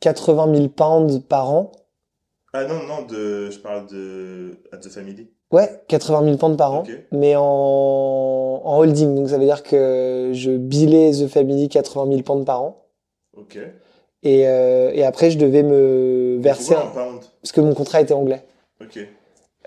[0.00, 1.72] 80 000 pounds par an.
[2.52, 5.30] Ah non, non, de, je parle de At the Family.
[5.50, 9.14] Ouais, 80 000 pounds par an, mais en, en holding.
[9.14, 12.84] Donc ça veut dire que je billais The Family 80 000 pounds par an.
[13.36, 13.58] Ok.
[14.24, 18.14] Et, euh, et après, je devais me verser, un- pound parce que mon contrat était
[18.14, 18.44] anglais.
[18.82, 18.98] Ok.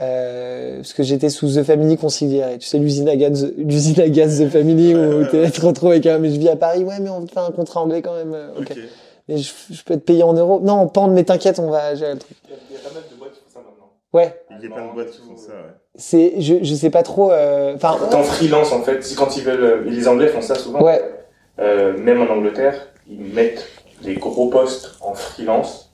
[0.02, 2.58] Euh, parce que j'étais sous The Family consigliere.
[2.60, 5.52] Tu sais, l'usine à gaz, l'usine à gaz The Family où ouais, t'es ouais.
[5.52, 7.52] tu te retrouves avec un, mais je vis à Paris, ouais, mais on fait un
[7.52, 8.34] contrat anglais quand même.
[8.34, 8.74] euh, ok.
[9.30, 10.60] Mais je, je peux être payé en euros.
[10.62, 12.36] Non, en pound, mais t'inquiète, on va gérer le truc.
[12.46, 13.92] Il y, a, il y a pas mal de boîtes qui font ça maintenant.
[14.14, 15.74] Ouais, Il y a plein de boîtes qui font ça, ouais.
[15.96, 19.38] c'est, je, je sais pas trop, euh, enfin, t'es en freelance, en fait, si quand
[19.38, 20.82] ils veulent, euh, les Anglais font ça souvent.
[20.82, 21.02] ouais,
[21.60, 23.68] Euh, même en Angleterre, ils mettent
[24.02, 25.92] des gros postes en freelance,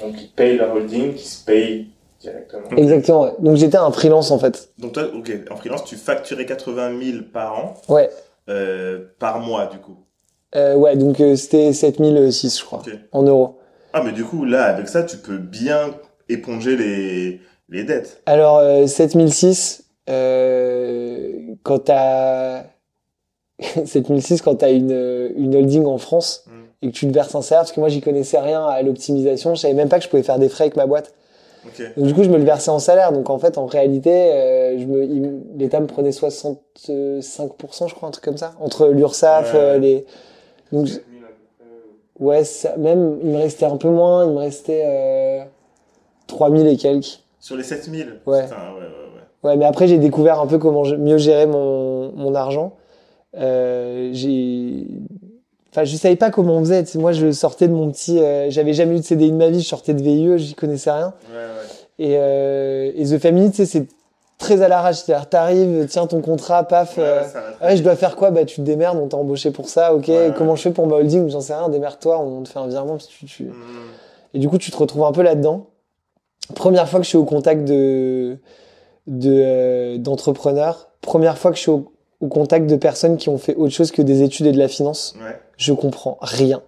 [0.00, 1.88] donc ils payent leur holding, qui se payent
[2.20, 2.76] directement.
[2.76, 3.32] exactement, ouais.
[3.40, 4.70] Donc j'étais un freelance, en fait.
[4.78, 8.10] Donc toi, ok, en freelance, tu facturais 80 000 par an, Ouais.
[8.48, 9.96] euh, par mois, du coup.
[10.56, 13.58] Euh, ouais, donc euh, c'était 7006, je crois, en euros.
[13.92, 15.94] Ah, mais du coup, là, avec ça, tu peux bien
[16.28, 18.22] éponger les, les dettes.
[18.26, 22.64] Alors, euh, 7006, euh, quand t'as...
[23.84, 26.52] 7006, quand t'as une, une holding en France Mm.
[26.82, 29.54] et que tu te verses un salaire, parce que moi, j'y connaissais rien à l'optimisation,
[29.54, 31.12] je savais même pas que je pouvais faire des frais avec ma boîte.
[31.66, 31.82] Ok.
[31.96, 33.12] Donc, du coup, je me le versais en salaire.
[33.12, 38.08] Donc, en fait, en réalité, euh, je me, il- l'État me prenait 65%, je crois,
[38.08, 39.58] un truc comme ça, entre l'URSSAF, Ouais.
[39.60, 40.06] euh, les...
[40.72, 41.64] Donc, je- 7000 à peu
[42.18, 45.42] près, ouais, ça, même, il me restait un peu moins, il me restait euh,
[46.26, 47.20] 3000 et quelques.
[47.40, 48.44] Sur les 7000 Ouais.
[48.44, 49.50] Putain, ouais, ouais, ouais.
[49.50, 52.72] Ouais, mais après, j'ai découvert un peu comment mieux gérer mon, mon argent.
[53.36, 54.86] Euh, j'ai...
[55.72, 56.82] Enfin, je savais pas comment on faisait.
[56.84, 58.18] Tu sais, moi, je sortais de mon petit...
[58.18, 60.90] euh, J'avais jamais eu de CDI de ma vie, je sortais de VIE, j'y connaissais
[60.90, 61.12] rien.
[61.30, 62.06] Ouais, ouais.
[62.06, 63.86] Et, euh, et The Family, tu sais, c'est
[64.38, 64.96] très à l'arrache.
[64.96, 66.96] C'est-à-dire, t'arrives, tiens ton contrat, paf...
[66.96, 67.22] Ouais, euh,
[67.62, 68.30] ouais, je dois faire quoi?
[68.30, 70.08] Bah, tu te démerdes, on t'a embauché pour ça, ok.
[70.08, 70.32] Ouais.
[70.36, 71.28] Comment je fais pour ma holding?
[71.28, 72.92] J'en sais rien, démerde-toi, on te fait un virement.
[72.94, 73.44] parce que tu, tu...
[73.44, 73.52] Mhm.
[74.34, 75.66] Et du coup, tu te retrouves un peu là-dedans.
[76.54, 78.38] Première fois que je suis au contact de
[79.06, 81.90] de euh, d'entrepreneurs, première fois que je suis au,
[82.20, 84.68] au contact de personnes qui ont fait autre chose que des études et de la
[84.68, 85.38] finance, Ouais.
[85.56, 86.62] je comprends rien,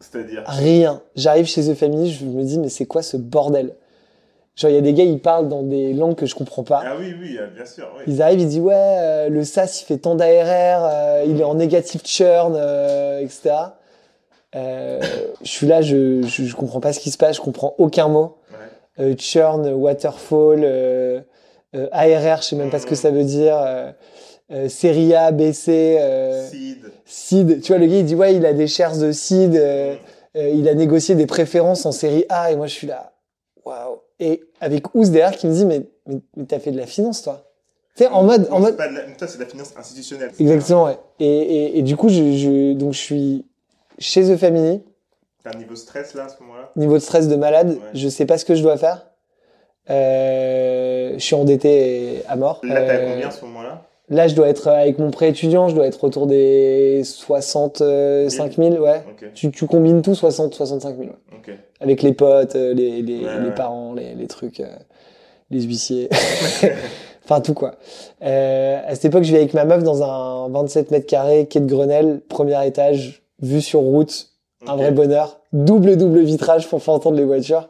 [0.00, 0.42] C'est-à-dire.
[0.46, 1.02] rien.
[1.16, 3.74] J'arrive chez The Family, je me dis mais c'est quoi ce bordel?
[4.56, 6.82] Genre il y a des gars, ils parlent dans des langues que je comprends pas.
[6.84, 8.02] Ah oui, oui, euh, bien sûr, oui.
[8.08, 11.44] Ils arrivent, ils disent ouais, euh, le SaaS il fait tant d'ARR, euh, il est
[11.44, 13.54] en négative churn, euh, etc.
[14.54, 18.08] Je suis là, je, je je comprends pas ce qui se passe, je comprends aucun
[18.08, 18.36] mot.
[18.98, 19.16] Ouais.
[19.16, 20.64] Churn, waterfall,
[21.92, 23.56] ARR, je sais même pas ce que ça veut dire.
[24.52, 26.78] Euh, série A, B, C, euh, Seed.
[27.04, 27.60] seed.
[27.62, 29.94] Tu vois, le gars il dit ouais, il a des shares de seed, euh,
[30.36, 33.12] euh, il a négocié des préférences en série A, et moi je suis là,
[33.64, 34.00] waouh.
[34.18, 37.22] Et avec Ous derrière qui me dit mais mais, mais t'as fait de la finance
[37.22, 37.44] toi.
[37.96, 39.72] Tu sais, en mode en mode c'est pas de la- Toi, c'est de la finance
[39.78, 40.30] institutionnelle.
[40.40, 40.98] Exactement, ouais.
[41.20, 43.44] Et, et, et du coup, je, je, donc je suis
[44.00, 44.82] chez The Family,
[45.44, 46.70] T'as un niveau stress là à ce moment-là?
[46.76, 47.76] Niveau de stress de malade, Ouais.
[47.94, 49.06] je sais pas ce que je dois faire.
[49.88, 52.60] Je suis endetté à mort.
[52.64, 53.82] Là, t'as combien à ce moment-là?
[54.10, 58.74] Là, je dois être avec mon prêt étudiant, je dois être autour des 65 000,
[58.76, 59.02] ouais.
[59.34, 61.54] Tu, tu combines tout, 60, 65 000, ouais.
[61.80, 63.54] Avec les potes, euh, les, les, Ouais, les ouais.
[63.54, 64.66] parents, les, les trucs, euh,
[65.50, 66.10] les huissiers.
[67.24, 67.76] enfin, tout quoi.
[68.22, 71.60] Euh, à cette époque, je vis avec ma meuf dans un 27 mètres carrés, quai
[71.60, 74.28] de Grenelle, premier étage, vue sur route,
[74.66, 75.40] un vrai bonheur.
[75.52, 77.68] Double, double vitrage pour faire entendre les voitures.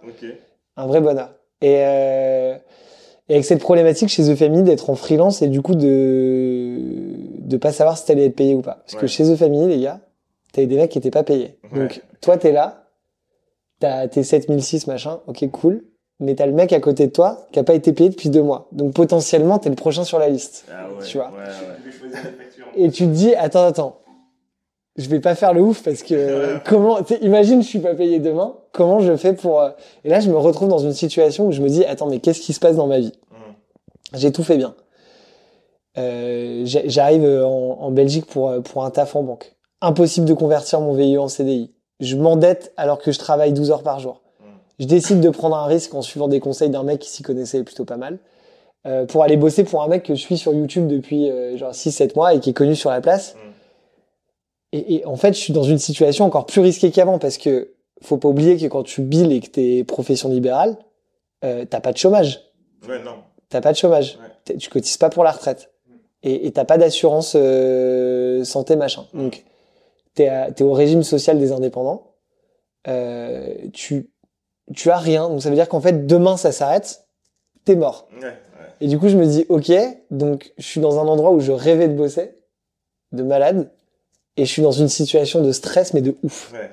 [0.77, 1.31] Un vrai bonheur.
[1.63, 2.55] Et, euh,
[3.31, 6.81] et avec cette problématique chez The Family d'être en freelance et du coup de
[7.39, 8.83] de pas savoir si t'allais être payé ou pas.
[8.85, 10.01] Parce que chez The Family, les gars,
[10.53, 11.57] t'avais des mecs qui étaient pas payés.
[11.73, 11.79] Ouais.
[11.79, 12.89] Donc toi, t'es là,
[13.79, 15.85] t'as tes 7006 machin, ok cool,
[16.19, 18.43] mais t'as le mec à côté de toi qui a pas été payé depuis deux
[18.43, 18.67] mois.
[18.73, 20.65] Donc potentiellement, t'es le prochain sur la liste.
[20.69, 21.05] Ah ouais.
[21.05, 21.31] Tu vois.
[22.75, 24.01] Et tu te dis, attends, attends,
[24.97, 28.57] je vais pas faire le ouf parce que comment, imagine, je suis pas payé demain,
[28.73, 29.71] comment je fais pour, euh,
[30.05, 32.41] et là, je me retrouve dans une situation où je me dis, attends, mais qu'est-ce
[32.41, 33.13] qui se passe dans ma vie?
[34.15, 34.75] J'ai tout fait bien.
[35.99, 39.57] Euh, J'arrive en, en Belgique pour, euh, pour un taf en banque.
[39.81, 41.73] Impossible de convertir mon VIE en CDI.
[42.01, 44.23] Je m'endette alors que je travaille 12 heures par jour.
[44.79, 47.63] Je décide de prendre un risque en suivant des conseils d'un mec qui s'y connaissait
[47.65, 48.19] plutôt pas mal.
[48.87, 51.73] euh, pour aller bosser pour un mec que je suis sur YouTube depuis euh, genre
[51.73, 53.37] 6-7 mois et qui est connu sur la place.
[54.73, 57.75] Et, et en fait, je suis dans une situation encore plus risquée qu'avant parce que
[58.01, 60.79] faut pas oublier que quand tu billes et que t'es profession libérale,
[61.45, 62.41] euh, t'as pas de chômage.
[62.89, 63.17] Ouais, non.
[63.51, 64.19] T'as pas de chômage.
[64.49, 64.57] Ouais.
[64.57, 65.71] Tu cotises pas pour la retraite.
[66.23, 69.07] Et et t'as pas d'assurance euh, santé machin.
[69.13, 69.45] Donc
[70.15, 72.15] t'es t'es au régime social des indépendants.
[72.89, 74.11] Euh, tu
[74.75, 75.29] tu as rien.
[75.29, 77.05] Donc ça veut dire qu'en fait demain ça s'arrête.
[77.65, 78.09] T'es mort.
[78.17, 78.35] Ouais, ouais.
[78.81, 79.73] Et du coup je me dis ok.
[80.11, 82.35] Donc je suis dans un endroit où je rêvais de bosser,
[83.13, 83.71] de malade,
[84.37, 86.53] et je suis dans une situation de stress mais de ouf.
[86.53, 86.71] Ouais.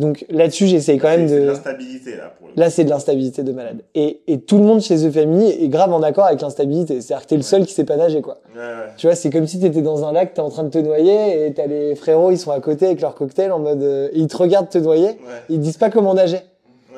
[0.00, 1.46] Donc là-dessus, j'essaye quand même C'est de de.
[1.48, 3.80] l'instabilité, là, pour le Là, c'est de l'instabilité de malade.
[3.94, 7.00] Et, et tout le monde chez The Family est grave en accord avec l'instabilité.
[7.02, 8.38] C'est-à-dire que t'es le seul qui sait pas nager, quoi.
[8.54, 8.92] Ouais, ouais.
[8.96, 11.46] Tu vois, c'est comme si t'étais dans un lac, t'es en train de te noyer
[11.46, 14.26] et t'as les frérots, ils sont à côté avec leur cocktail en mode, euh, ils
[14.26, 15.08] te regardent te noyer.
[15.08, 15.16] Ouais.
[15.50, 16.40] Ils disent pas comment nager.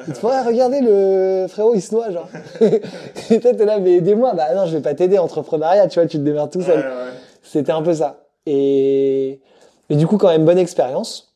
[0.07, 2.29] Ils te font, ah, regardez le frérot, il se noie, genre.
[2.61, 4.33] et toi, t'es là, mais aidez-moi.
[4.35, 6.79] Bah non, je vais pas t'aider, entrepreneuriat, tu vois, tu te démerdes tout seul.
[6.79, 7.13] Ouais, ouais.
[7.43, 8.27] C'était un peu ça.
[8.47, 9.41] Et,
[9.91, 11.32] et du coup, quand même, bonne expérience.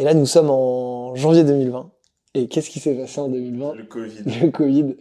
[0.00, 1.90] Et là, nous sommes en janvier 2020.
[2.32, 4.22] Et qu'est-ce qui s'est passé en 2020 Le Covid.
[4.42, 4.96] Le Covid.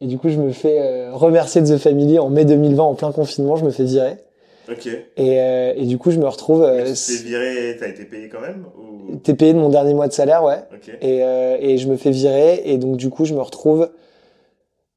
[0.00, 2.94] Et du coup, je me fais euh, remercier de The Family en mai 2020, en
[2.94, 4.16] plein confinement, je me fais virer.
[4.70, 4.86] Ok.
[4.86, 6.60] Et, euh, et du coup, je me retrouve...
[6.62, 9.16] Mais Euh, tu t'es viré, t'as été payé quand même ou...
[9.16, 10.60] T'es payé de mon dernier mois de salaire, ouais.
[10.72, 10.88] Ok.
[11.02, 12.62] Et, euh, et je me fais virer.
[12.64, 13.90] Et donc, du coup, je me retrouve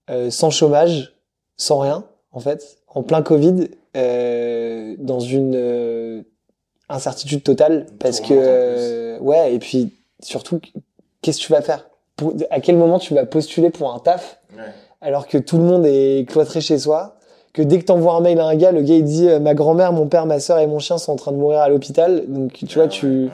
[0.10, 1.18] euh, sans chômage,
[1.58, 3.68] sans rien, en fait, en plein Covid,
[3.98, 6.22] euh, dans une euh,
[6.94, 7.86] incertitude totale.
[8.00, 10.60] Parce que, euh, ouais, et puis surtout,
[11.22, 11.90] qu'est-ce que tu vas faire?
[12.52, 14.40] À quel moment tu vas postuler pour un taf?
[14.56, 14.62] Ouais.
[15.02, 17.18] alors que tout le monde est cloîtré chez soi
[17.54, 19.54] que dès que t'envoies un mail à un gars, le gars il dit euh, ma
[19.54, 22.24] grand-mère, mon père, ma sœur et mon chien sont en train de mourir à l'hôpital.
[22.28, 23.30] Donc tu vois, Ouais, tu ouais,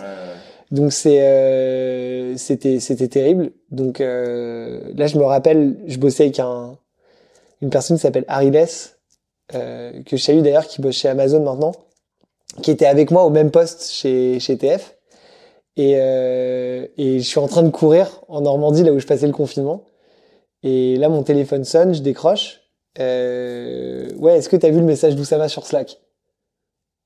[0.71, 3.51] donc c'est euh, c'était c'était terrible.
[3.71, 6.77] Donc euh, là je me rappelle, je bossais avec un
[7.61, 8.65] une personne qui s'appelle Ariles
[9.55, 11.71] euh, que je salue d'ailleurs qui bosse chez Amazon maintenant,
[12.61, 14.97] qui était avec moi au même poste chez chez TF.
[15.77, 19.27] Et euh, et je suis en train de courir en Normandie là où je passais
[19.27, 19.83] le confinement.
[20.63, 22.61] Et là mon téléphone sonne, je décroche.
[22.99, 25.99] Euh, ouais, est-ce que t'as vu le message d'Oussama sur Slack?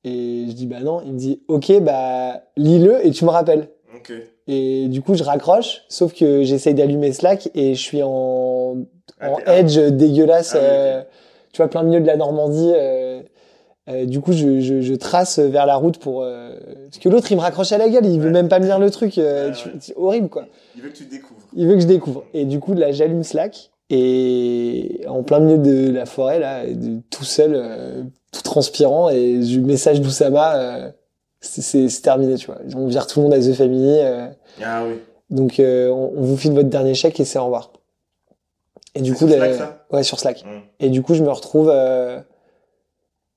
[0.06, 1.02] Et je dis bah non.
[1.06, 3.70] Il me dit ok bah lis-le et tu me rappelles.
[3.96, 4.12] Ok.
[4.48, 8.76] Et du coup, je raccroche, sauf que j'essaye d'allumer Slack et je suis en,
[9.22, 9.60] Ah, en ah.
[9.60, 11.02] edge dégueulasse, Ah oui, euh,
[11.54, 12.74] tu vois, plein milieu de la Normandie.
[12.76, 13.22] euh,
[13.90, 16.22] euh, du coup, je, je, je trace vers la route pour...
[16.24, 16.56] euh,
[16.86, 18.32] parce que l'autre, il me raccroche à la gueule, il veut Ouais.
[18.32, 19.18] même pas me lire le truc.
[19.18, 19.74] euh, Ouais, tu- ouais.
[19.80, 20.46] c'est horrible, quoi.
[20.76, 21.42] Il veut que tu découvres.
[21.56, 22.24] Il veut que je découvre.
[22.34, 27.00] Et du coup, là, j'allume Slack et en plein milieu de la forêt, là, de-
[27.10, 30.90] tout seul, euh, tout transpirant, et je message d'Oussama, euh,
[31.42, 32.60] c'est- terminé, tu vois.
[32.76, 33.98] On vire tout le monde à The Family.
[34.00, 34.28] euh,
[34.64, 34.96] Ah oui.
[35.30, 37.72] donc, euh, on, on vous file votre dernier chèque et c'est au revoir.
[38.96, 39.86] Et du coup, sur la- Slack, ça?
[39.92, 40.44] Ouais, sur Slack.
[40.46, 40.62] Hum.
[40.80, 42.20] Et du coup, je me retrouve, euh,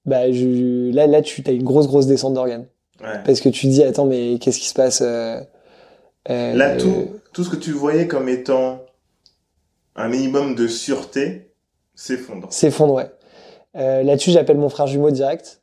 [0.07, 2.66] bah, je, là, là, tu as une grosse, grosse descente d'organes.
[3.00, 3.20] Ouais.
[3.24, 5.40] Parce que tu te dis, attends, mais qu'est-ce qui se passe euh,
[6.30, 8.80] euh, Là, tout, tout ce que tu voyais comme étant
[9.96, 11.50] un minimum de sûreté
[11.94, 12.48] s'effondre.
[12.50, 13.11] s'effondre, ouais.
[13.76, 15.61] Euh, Là-dessus, j'appelle mon frère jumeau direct.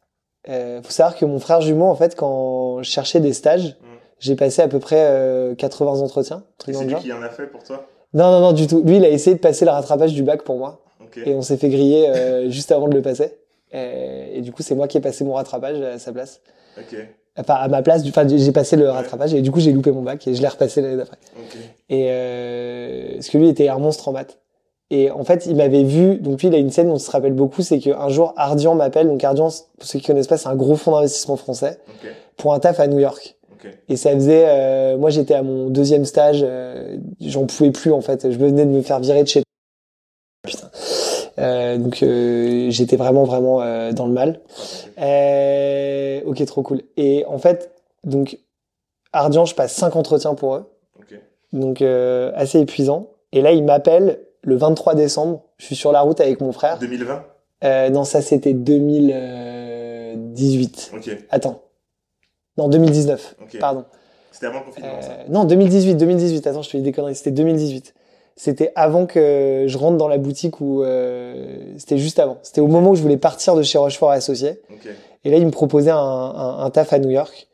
[0.49, 3.85] Euh, faut savoir que mon frère jumeau, en fait, quand je cherchais des stages, Mm.
[4.19, 6.37] j'ai passé à peu près euh, 80 entretiens.
[6.37, 7.87] un Et truc dans c'est lui qui en a fait pour toi?
[8.13, 8.83] Non, non, non, du tout.
[8.83, 10.81] Lui, il a essayé de passer le rattrapage du bac pour moi.
[11.01, 11.17] Ok.
[11.25, 13.37] Et on s'est fait griller euh, juste avant de le passer.
[13.73, 16.41] Euh, et du coup, c'est moi qui ai passé mon rattrapage à sa place.
[16.77, 16.95] Ok.
[17.35, 19.91] Enfin, à ma place, du- enfin, j'ai passé le rattrapage et du coup, j'ai loupé
[19.91, 21.17] mon bac et je l'ai repassé l'année d'après.
[21.37, 21.57] Ok.
[21.89, 24.37] Et euh, parce que lui était un monstre en maths.
[24.91, 26.17] Et en fait, il m'avait vu.
[26.17, 28.75] Donc lui, il a une scène dont on se rappelle beaucoup, c'est qu'un jour, Ardian
[28.75, 29.07] m'appelle.
[29.07, 29.49] Donc Ardian,
[29.79, 32.11] pour ceux qui connaissent pas, c'est un gros fonds d'investissement français Ok.
[32.37, 33.35] pour un taf à New York.
[33.53, 33.71] Ok.
[33.89, 38.01] Et ça faisait, euh, moi, j'étais à mon deuxième stage, euh, j'en pouvais plus en
[38.01, 38.29] fait.
[38.29, 39.41] Je venais de me faire virer de chez.
[40.45, 40.69] Putain.
[41.39, 44.39] Euh, donc euh, j'étais vraiment vraiment euh, dans le mal.
[44.99, 46.81] Euh, ok, trop cool.
[46.97, 47.71] Et en fait,
[48.03, 48.37] donc
[49.13, 50.65] Ardian, je passe cinq entretiens pour eux
[50.99, 51.19] Ok.
[51.51, 53.07] donc euh, assez épuisant.
[53.31, 55.41] Et là, il m'appelle le 23 décembre.
[55.57, 56.77] Je suis sur la route avec mon frère.
[56.79, 57.23] 2020
[57.63, 60.91] Euh, non, ça c'était 2018.
[60.95, 61.09] Ok.
[61.29, 61.61] Attends.
[62.57, 63.35] Non, 2019.
[63.41, 63.57] Ok.
[63.59, 63.85] Pardon.
[64.31, 65.17] C'était avant le confinement, ça.
[65.29, 66.45] Non, 2018, 2018.
[66.47, 67.15] Attends, je te dis des conneries.
[67.15, 67.93] C'était 2018.
[68.35, 72.39] C'était avant que je rentre dans la boutique où euh, c'était juste avant.
[72.41, 74.61] C'était au moment où je voulais partir de chez Rochefort et Associés.
[74.71, 74.87] Ok.
[75.23, 77.47] Et là, il me proposait un, un, un taf à New York.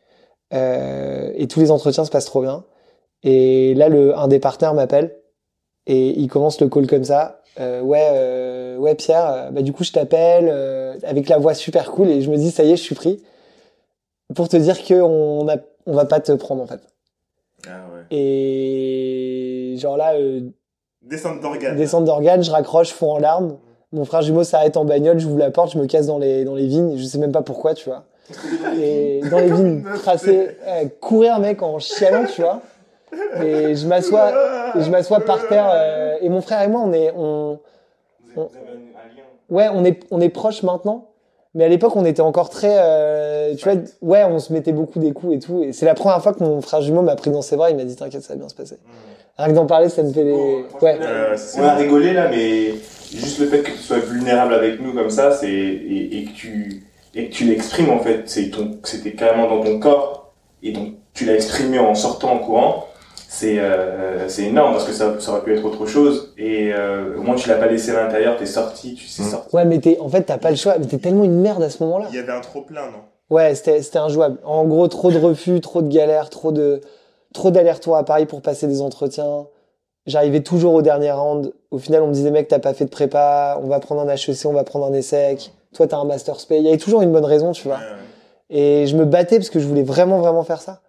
[0.53, 2.63] Euh, et tous les entretiens se passent trop bien.
[3.23, 5.15] Et là, le, un des partenaires m'appelle
[5.85, 7.41] et il commence le call comme ça.
[7.59, 9.29] Euh, ouais, euh, ouais, Pierre.
[9.29, 12.37] euh, Bah du coup, je t'appelle euh, avec la voix super cool et je me
[12.37, 13.21] dis ça y est, je suis pris
[14.33, 16.79] pour te dire que on a, on va pas te prendre en fait.
[17.67, 18.17] Ah ouais.
[18.17, 20.41] Et genre là, euh,
[21.01, 21.75] Descente d'organes.
[21.77, 23.57] descente d'organes, je raccroche, fond en larmes.
[23.91, 26.55] Mon frère jumeau s'arrête en bagnole, j'ouvre la porte, je me casse dans les dans
[26.55, 26.97] les vignes.
[26.97, 28.03] Je sais même pas pourquoi, tu vois.
[28.79, 32.61] et dans les vignes tracées, euh, courir mec en chialant, tu vois.
[33.41, 34.31] Et je m'assois,
[34.75, 35.67] et je m'assois par terre.
[35.73, 37.59] euh, et mon frère et moi, on est, on,
[38.35, 39.23] Vous avez un lien.
[39.49, 41.08] ouais, on est, on est proches maintenant.
[41.55, 44.99] Mais à l'époque, on était encore très, euh, tu vois, ouais, on se mettait beaucoup
[44.99, 45.63] des coups et tout.
[45.63, 47.71] Et c'est la première fois que mon frère jumeau m'a pris dans ses bras.
[47.71, 48.77] Il m'a dit, t'inquiète, ça va bien se passer.
[49.37, 50.29] Rien que d'en parler, ça me fait
[50.69, 50.99] franchement, ouais.
[51.01, 52.73] Euh, on a rigolé là, mais
[53.11, 56.31] juste le fait que tu sois vulnérable avec nous comme ça, c'est et, et que
[56.31, 56.83] tu
[57.15, 60.89] et que tu l'exprimes en fait, c'est ton, c'était carrément dans ton corps et donc
[61.13, 62.85] tu l'as exprimé en sortant en courant.
[63.31, 67.15] C'est euh, c'est énorme parce que ça, ça aurait pu être autre chose et euh,
[67.15, 69.25] au moins tu l'as pas laissé à l'intérieur t'es sorti tu sais Mm.
[69.29, 70.77] sorti Ouais, mais t'es, en fait, t'as pas le choix.
[70.79, 72.07] Mais t'es tellement une merde à ce moment-là.
[72.09, 73.03] Il y avait un trop plein, non?
[73.29, 74.39] Ouais, c'était, c'était injouable.
[74.43, 76.81] En gros, trop de refus, trop de galères, trop de,
[77.33, 79.45] trop d'allers-retours à Paris pour passer des entretiens.
[80.07, 81.53] J'arrivais toujours au dernier round.
[81.69, 84.07] Au final, on me disait, mec, t'as pas fait de prépa, on va prendre un
[84.11, 85.51] HEC, on va prendre un ESSEC.
[85.75, 86.57] Toi, t'as un master spé.
[86.57, 87.77] Il y avait toujours une bonne raison, tu vois.
[87.77, 88.57] Ouais, ouais.
[88.57, 90.81] Et je me battais parce que je voulais vraiment, vraiment faire ça.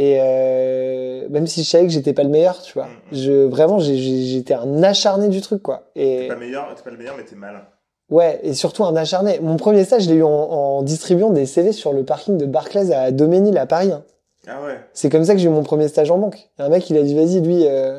[0.00, 2.86] Et euh, même si je savais que j'étais pas le meilleur, tu vois.
[2.86, 5.90] Mm, Je, vraiment, j'étais un acharné du truc, quoi.
[5.94, 7.62] T'es Et pas meilleur, t'es pas le meilleur, mais t'es malin.
[8.10, 9.40] ouais, et surtout un acharné.
[9.42, 12.46] Mon premier stage, je l'ai eu en, en distribuant des CV sur le parking de
[12.46, 13.90] Barclays à Doménil, à Paris.
[13.92, 14.04] hein.
[14.46, 14.78] Ah ouais.
[14.94, 16.48] C'est comme ça que j'ai eu mon premier stage en banque.
[16.58, 17.98] Un mec, il a dit, vas-y, lui, euh,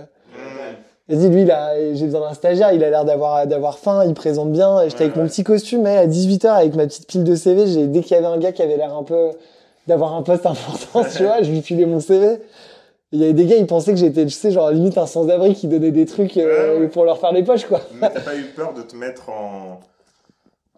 [1.10, 4.52] vas-y, lui, là, j'ai besoin d'un stagiaire, il a l'air d'avoir, d'avoir faim, il présente
[4.52, 4.82] bien.
[4.86, 7.68] J'étais Ouais, avec mon petit costume, mais à 18h, avec ma petite pile de CV,
[7.68, 9.30] j'ai, dès qu'il y avait un gars qui avait l'air un peu,
[9.90, 12.38] d'avoir un poste important, tu vois, je lui filais mon CV.
[13.12, 15.56] Il y avait des gars, ils pensaient que j'étais, tu sais, genre, limite un sans-abri
[15.56, 17.82] qui donnait des trucs, euh, Ouais, pour leur faire les poches, quoi.
[18.00, 19.80] Mais t'as pas eu peur de te mettre en,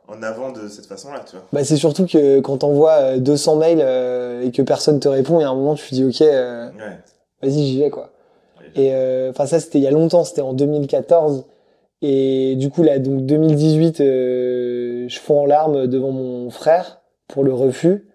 [0.07, 1.45] en avant de cette façon-là, tu vois?
[1.51, 5.39] Bah, c'est surtout que quand t'envoies euh, 200 mails, euh, et que personne te répond,
[5.39, 6.97] il y a un moment, tu te dis, ok, euh, Ouais.
[7.41, 8.09] vas-y, j'y vais, quoi.
[8.75, 11.43] Et euh, enfin ça c'était il y a longtemps, c'était en 2014
[12.01, 17.43] et du coup là donc 2018 euh, je fonds en larmes devant mon frère pour
[17.43, 18.07] le refus.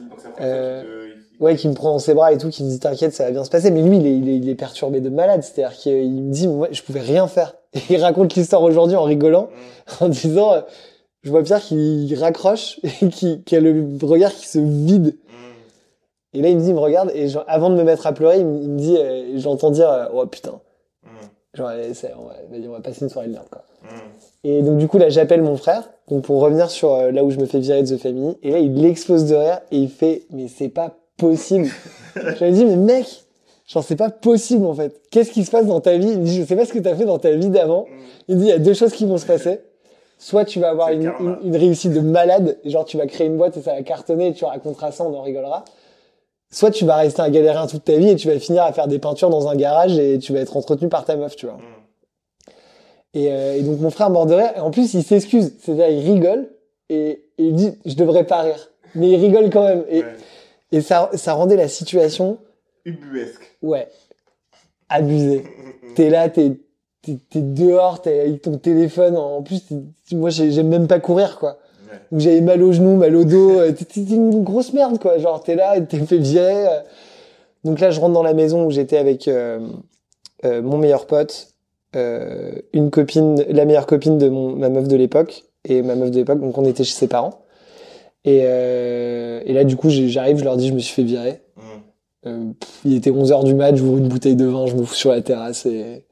[0.00, 2.78] Donc Euh, te- Ouais, qui me prend dans ses bras et tout, qui me dit
[2.78, 3.70] t'inquiète, ça va bien se passer.
[3.72, 5.42] Mais lui, il est, il est, il est perturbé de malade.
[5.42, 7.54] C'est-à-dire qu'il me dit, moi, je pouvais rien faire.
[7.74, 9.48] Et il raconte l'histoire aujourd'hui en rigolant,
[10.00, 10.04] Mm.
[10.04, 10.60] en disant, euh,
[11.22, 15.16] je vois Pierre qui raccroche et qui, qui a le regard qui se vide.
[15.26, 16.38] Mm.
[16.38, 18.12] Et là, il me dit, il me regarde et genre, avant de me mettre à
[18.12, 20.60] pleurer, il me, il me dit, euh, j'entends dire, euh, oh putain,
[21.02, 21.08] Mm.
[21.56, 22.08] genre, allez, va,
[22.68, 23.64] on va passer une soirée de merde, quoi.
[24.44, 24.48] Mm.
[24.48, 27.30] Et donc du coup là j'appelle mon frère donc pour revenir sur euh, là où
[27.30, 29.88] je me fais virer de The Family et là il explose de rire et il
[29.88, 31.68] fait mais c'est pas possible.
[32.16, 33.06] je lui dis mais mec
[33.66, 35.00] genre c'est pas possible en fait.
[35.10, 36.10] Qu'est-ce qui se passe dans ta vie?
[36.10, 37.82] Il dit je sais pas ce que t'as fait dans ta vie d'avant.
[37.82, 38.02] Mm.
[38.28, 39.60] Il dit il y a deux choses qui vont se passer.
[40.16, 43.36] Soit tu vas avoir une, une, une réussite de malade, genre tu vas créer une
[43.36, 45.64] boîte et ça va cartonner et tu raconteras ça, on en rigolera.
[46.50, 48.86] Soit tu vas rester un galérien toute ta vie et tu vas finir à faire
[48.86, 51.58] des peintures dans un garage et tu vas être entretenu par ta meuf, tu vois.
[53.14, 54.50] Et, euh, et donc mon frère mort de rire.
[54.56, 55.52] Et en plus, il s'excuse.
[55.60, 56.48] C'est-à-dire, il rigole
[56.90, 56.96] et,
[57.38, 58.70] et il dit, je devrais pas rire.
[58.94, 59.84] Mais il rigole quand même.
[59.88, 60.12] Et, Ouais.
[60.72, 62.38] et ça, ça rendait la situation,
[62.84, 63.56] Ubuesque.
[63.62, 63.88] ouais,
[64.88, 65.44] abusée.
[65.94, 66.52] T'es là, t'es,
[67.02, 69.16] t'es, t'es dehors, t'es avec ton téléphone.
[69.16, 69.62] En plus,
[70.12, 71.58] moi, j'ai- j'aime même pas courir, quoi.
[71.90, 71.98] Ouais.
[72.10, 73.58] Donc j'avais mal au genou, mal au dos.
[73.60, 75.18] euh, T'es une grosse merde, quoi.
[75.18, 76.66] Genre, t'es là, t'es fait virer.
[76.66, 76.80] euh.
[77.64, 79.60] Donc là, je rentre dans la maison où j'étais avec euh,
[80.44, 81.48] euh, mon meilleur pote,
[82.72, 86.16] une copine, la meilleure copine de mon, ma meuf de l'époque, et ma meuf de
[86.16, 86.40] l'époque.
[86.40, 87.40] Donc on était chez ses parents.
[88.24, 91.42] Et, euh, et là, du coup, j'arrive, je leur dis, je me suis fait virer.
[91.56, 91.60] Mm.
[92.26, 94.94] Euh, pff, il était 11h du mat, j'ouvre une bouteille de vin, je me fous
[94.94, 96.04] sur la terrasse et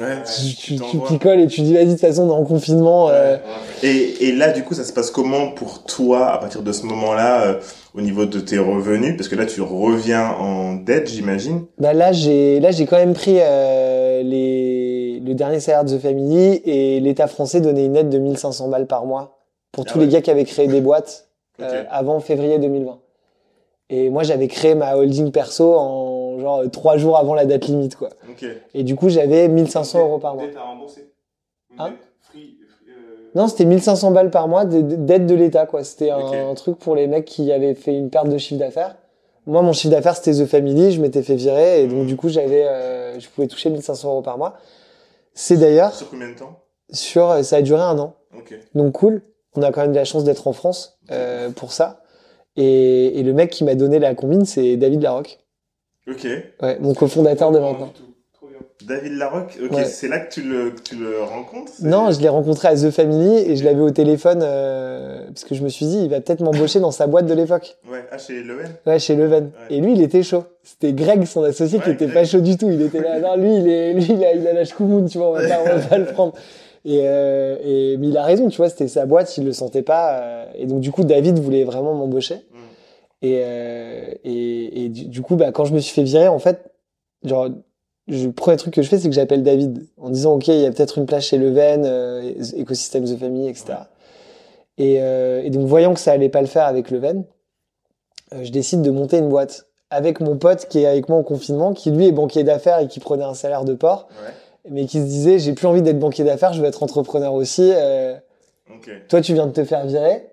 [0.00, 0.22] Ouais.
[0.24, 1.08] tu, tu, tu t'envoies.
[1.08, 3.08] picoles et tu dis, vas-y, de toute façon, on est en confinement.
[3.10, 3.36] euh,
[3.82, 6.84] Et, et là, du coup, ça se passe comment pour toi à partir de ce
[6.86, 7.60] moment-là, euh,
[7.96, 11.64] au niveau de tes revenus Parce que là, tu reviens en dette, j'imagine.
[11.78, 16.00] Bah là j'ai là j'ai quand même pris euh, les le dernier salaire de The
[16.00, 19.38] Family et l'État français donnait une aide de 1500 balles par mois
[19.72, 20.06] pour Ah tous ouais.
[20.06, 21.28] les gars qui avaient créé des boîtes
[21.60, 22.98] euh, avant février 2020.
[23.88, 27.96] Et moi j'avais créé ma holding perso en genre trois jours avant la date limite
[27.96, 28.10] quoi.
[28.28, 28.44] Ok.
[28.74, 30.46] Et du coup j'avais 1500 euros par mois.
[30.46, 31.12] Dette à rembourser.
[31.72, 32.05] Une Hein dette
[33.36, 35.84] Non c'était 1500 balles par mois d'aide de l'État quoi.
[35.84, 38.96] C'était un, truc pour les mecs qui avaient fait une perte de chiffre d'affaires.
[39.46, 42.06] Moi mon chiffre d'affaires c'était The Family, je m'étais fait virer et donc Mhm.
[42.06, 44.54] du coup j'avais euh, je pouvais toucher 1500 euros par mois.
[45.34, 46.60] C'est d'ailleurs Sur combien de temps?
[46.92, 48.14] sur ça a duré un an
[48.74, 49.20] donc cool
[49.56, 52.02] on a quand même de la chance d'être en France euh, pour ça
[52.56, 55.38] et, et le mec qui m'a donné la combine c'est David Larocque
[56.08, 56.26] Ok.
[56.62, 58.14] ouais mon cofondateur de maintenant du tout.
[58.34, 58.58] Trop bien.
[58.86, 59.84] David Larocque, Ouais.
[59.84, 62.90] c'est là que tu le, que tu le rencontres non je l'ai rencontré à The
[62.90, 66.20] Family et je l'avais au téléphone euh, parce que je me suis dit il va
[66.20, 69.76] peut-être m'embaucher dans sa boîte de l'époque Ouais, ah, chez Leven ouais chez Leven Ouais.
[69.76, 72.14] et lui il était chaud c'était Greg son associé qui était Greg.
[72.14, 74.46] pas chaud du tout il était là non lui il est lui il a, il
[74.46, 76.34] a la chkoumoun, tu vois on va pas, on va pas le prendre
[76.84, 79.82] et, euh, et mais il a raison tu vois c'était sa boîte il le sentait
[79.82, 82.58] pas euh, et donc du coup David voulait vraiment m'embaucher Mm.
[83.22, 86.38] Et, euh, et, et du, du coup, bah, quand je me suis fait virer, en
[86.38, 86.70] fait,
[87.24, 87.48] genre,
[88.08, 90.60] je- le premier truc que je fais, c'est que j'appelle David en disant, OK, il
[90.60, 93.74] y a peut-être une place chez Leven, euh, écosystème The Family, etc.
[94.78, 97.24] Et, euh, et donc, voyant que ça allait pas le faire avec Leven,
[98.34, 101.22] euh, je décide de monter une boîte avec mon pote qui est avec moi en
[101.22, 104.32] confinement, qui lui est banquier d'affaires et qui prenait un salaire de port, Ouais.
[104.70, 107.70] mais qui se disait, j'ai plus envie d'être banquier d'affaires, je veux être entrepreneur aussi.
[107.74, 108.14] euh,
[108.74, 108.90] Ok.
[109.08, 110.26] toi, tu viens de te faire virer.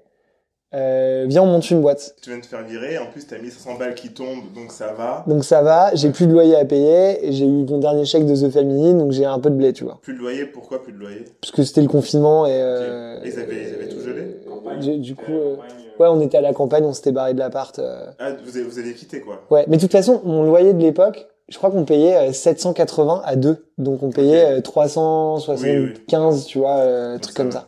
[0.74, 2.15] Euh, viens on monte une boîte.
[2.21, 4.93] Tu viens de te faire virer, en plus t'as 1500 balles qui tombent, donc ça
[4.93, 5.24] va.
[5.28, 8.26] Donc ça va, j'ai plus de loyer à payer et j'ai eu mon dernier chèque
[8.26, 9.99] de The Family, donc j'ai un peu de blé, tu vois.
[10.01, 11.26] Plus de loyer, pourquoi plus de loyer?
[11.41, 12.51] Parce que c'était le confinement et.
[12.53, 14.38] Euh, Et ils avaient- ils avaient tout gelé?
[14.47, 14.80] Campagne.
[14.80, 17.39] du, du coup, euh, euh, ouais, on était à la campagne, on s'était barré de
[17.39, 17.78] l'appart.
[17.80, 18.05] euh.
[18.19, 20.82] Ah, vous avez, vous avez quitté quoi Ouais, mais de toute façon, mon loyer de
[20.82, 26.59] l'époque, je crois qu'on payait euh, 780 à deux, donc on payait euh, 375, tu
[26.59, 27.59] vois, euh, truc comme va.
[27.59, 27.65] ça.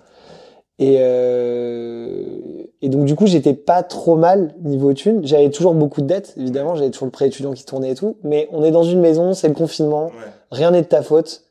[0.78, 5.26] Et euh, et donc du coup, j'étais pas trop mal niveau thune.
[5.26, 8.17] J'avais toujours beaucoup de dettes, évidemment, j'avais toujours le prêt étudiant qui tournait et tout.
[8.23, 10.11] Mais on est dans une maison, c'est le confinement, Ouais.
[10.51, 11.43] rien n'est de ta faute.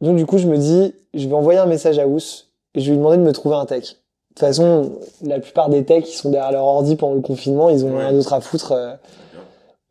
[0.00, 2.86] Donc du coup, je me dis, je vais envoyer un message à Ous et je
[2.86, 3.82] vais lui demander de me trouver un tech.
[3.84, 3.88] De
[4.34, 4.92] toute façon,
[5.22, 8.00] la plupart des techs, ils sont derrière leur ordi pendant le confinement, ils ont Ouais.
[8.06, 8.72] rien d'autre à foutre.
[8.72, 8.94] euh.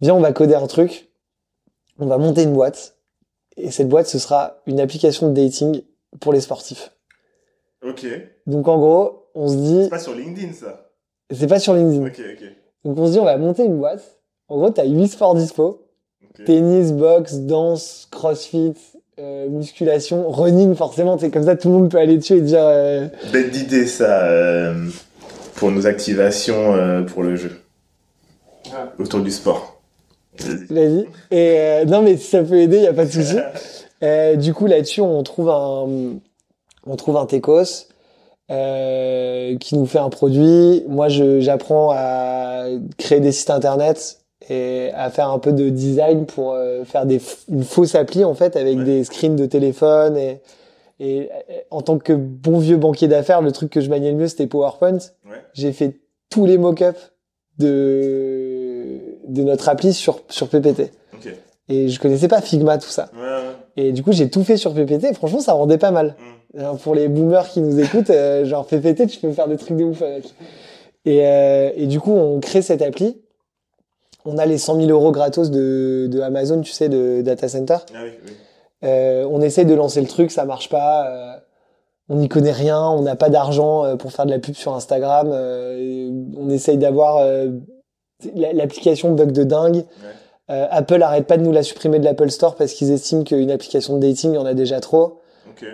[0.02, 1.12] Viens, on va coder un truc,
[2.00, 2.96] on va monter une boîte,
[3.58, 5.82] et cette boîte, ce sera une application de dating
[6.20, 6.92] pour les sportifs.
[7.86, 8.06] Ok.
[8.48, 10.90] Donc en gros, on se dit, C'est pas sur LinkedIn ça.
[11.32, 12.06] c'est pas sur LinkedIn.
[12.08, 12.48] Ok, ok.
[12.86, 14.20] Donc on se dit, on va monter une boîte.
[14.48, 15.88] En gros, t'as 8 sports dispo.
[16.46, 18.74] Tennis, boxe, danse, crossfit,
[19.20, 22.62] euh, musculation, running, forcément, c'est comme ça, tout le monde peut aller dessus et dire,
[22.64, 24.88] euh, Bête d'idée ça euh,
[25.56, 27.52] pour nos activations euh, pour le jeu.
[28.74, 28.92] Ah.
[28.98, 29.82] Autour du sport.
[30.40, 30.66] Vas-y.
[30.74, 31.00] vas-y.
[31.32, 33.38] Et euh, non, mais si ça peut aider, y a pas de souci.
[34.04, 36.16] Euh, du coup, là-dessus, on trouve un,
[36.88, 37.88] on trouve un Tecos
[38.50, 40.84] euh, qui nous fait un produit.
[40.88, 42.66] Moi, j'apprends à
[42.98, 44.20] créer des sites internet
[44.50, 48.34] et à faire un peu de design pour euh, faire des une fausse appli en
[48.34, 48.84] fait avec Ouais.
[48.84, 50.42] des screens de téléphone et
[51.00, 51.30] et
[51.72, 54.46] en tant que bon vieux banquier d'affaires, le truc que je maniais le mieux, c'était
[54.46, 55.00] PowerPoint.
[55.26, 55.42] Ouais.
[55.54, 57.12] J'ai fait tous les mock-ups
[57.58, 60.92] de de notre appli sur sur PPT.
[61.14, 61.34] Ok.
[61.70, 63.10] Et je connaissais pas Figma tout ça.
[63.16, 63.22] Ouais.
[63.78, 65.06] Et du coup, j'ai tout fait sur PPT.
[65.06, 66.16] Et franchement, ça rendait pas mal.
[66.58, 69.78] Alors, pour les boomers qui nous écoutent, euh, genre PPT, tu peux faire des trucs
[69.78, 70.26] de ouf avec.
[71.06, 73.18] Et, euh, et du coup, on crée cette appli.
[74.26, 77.78] On a les 100 000 euros gratos de, de Amazon, tu sais, de data center.
[77.96, 78.32] Ah oui, oui.
[78.84, 81.40] Euh, on essaye de lancer le truc, ça marche pas.
[82.10, 85.30] on n'y connaît rien, on n'a pas d'argent pour faire de la pub sur Instagram.
[85.32, 87.24] on essaye d'avoir
[88.36, 89.86] la- l'application bug de dingue.
[90.52, 93.50] Euh, Apple arrête pas de nous la supprimer de l'Apple Store parce qu'ils estiment qu'une
[93.52, 95.20] application de dating, il y en a déjà trop.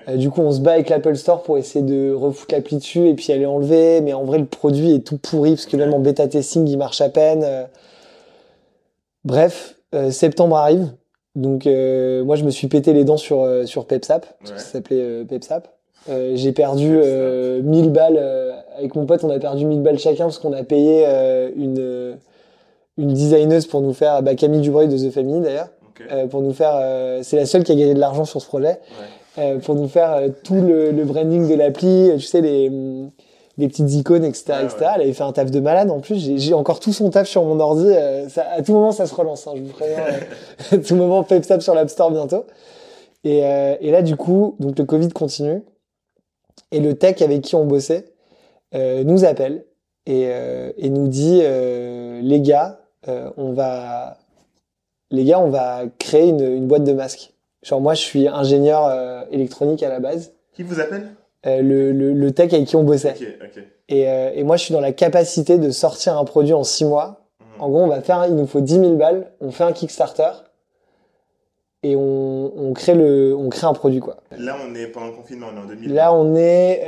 [0.09, 3.07] Euh, du coup, on se bat avec l'Apple Store pour essayer de refoutre l'appli dessus
[3.07, 4.01] et puis elle est enlevée.
[4.01, 6.77] Mais en vrai, le produit est tout pourri parce que même en bêta testing, il
[6.77, 7.43] marche à peine.
[7.43, 7.63] Euh,
[9.25, 9.75] Bref,
[10.11, 10.87] septembre arrive.
[11.35, 14.55] Donc, moi, je me suis pété les dents sur, sur PepSap, parce Ouais.
[14.57, 15.67] que ça s'appelait PepSap.
[16.09, 18.15] Euh, j'ai perdu euh, 1000 balles.
[18.17, 21.05] euh, avec mon pote, on a perdu 1000 balles chacun parce qu'on a payé
[21.57, 22.15] une,
[22.97, 26.05] une designeuse pour nous faire, bah, Camille Dubreuil de The Family d'ailleurs, Ok.
[26.11, 26.71] euh, pour nous faire.
[26.75, 28.79] euh, c'est la seule qui a gagné de l'argent sur ce projet
[29.37, 29.43] Ouais.
[29.43, 33.11] euh, pour nous faire tout le, le branding de l'appli, tu sais, les, hum,
[33.59, 34.43] les petites icônes, etc.
[34.49, 34.77] Ouais, etc.
[34.81, 34.87] ouais.
[34.95, 35.89] Elle avait fait un taf de malade.
[35.91, 37.85] En plus, j'ai j'ai encore tout son taf sur mon ordi.
[37.87, 39.47] euh, ça, à tout moment, ça se relance.
[39.47, 39.97] Hein, je vous préviens.
[39.97, 40.19] euh,
[40.75, 42.45] à tout moment, PepSap sur l'App Store bientôt.
[43.23, 45.63] Et, euh, et là, du coup, donc le Covid continue.
[46.71, 48.05] Et le tech avec qui on bossait
[48.75, 49.65] euh, nous appelle
[50.05, 54.17] et, euh, et nous dit euh, les gars, euh, on va
[55.09, 57.33] les gars, on va créer une, une boîte de masques.
[57.63, 60.33] Genre moi, je suis ingénieur euh, électronique à la base.
[60.53, 61.11] Qui vous appelle?
[61.45, 63.15] Euh, le, le, le tech avec qui on bossait.
[63.89, 67.21] Et, et moi, je suis dans la capacité de sortir un produit en six mois.
[67.39, 67.61] Hmm.
[67.61, 70.29] En gros, on va faire, il nous faut 10 000 balles, on fait un Kickstarter
[71.83, 74.17] et on, on crée le, on crée un produit quoi.
[74.37, 75.93] Là, on est pendant le confinement, on est en 2000.
[75.93, 76.83] Là, on est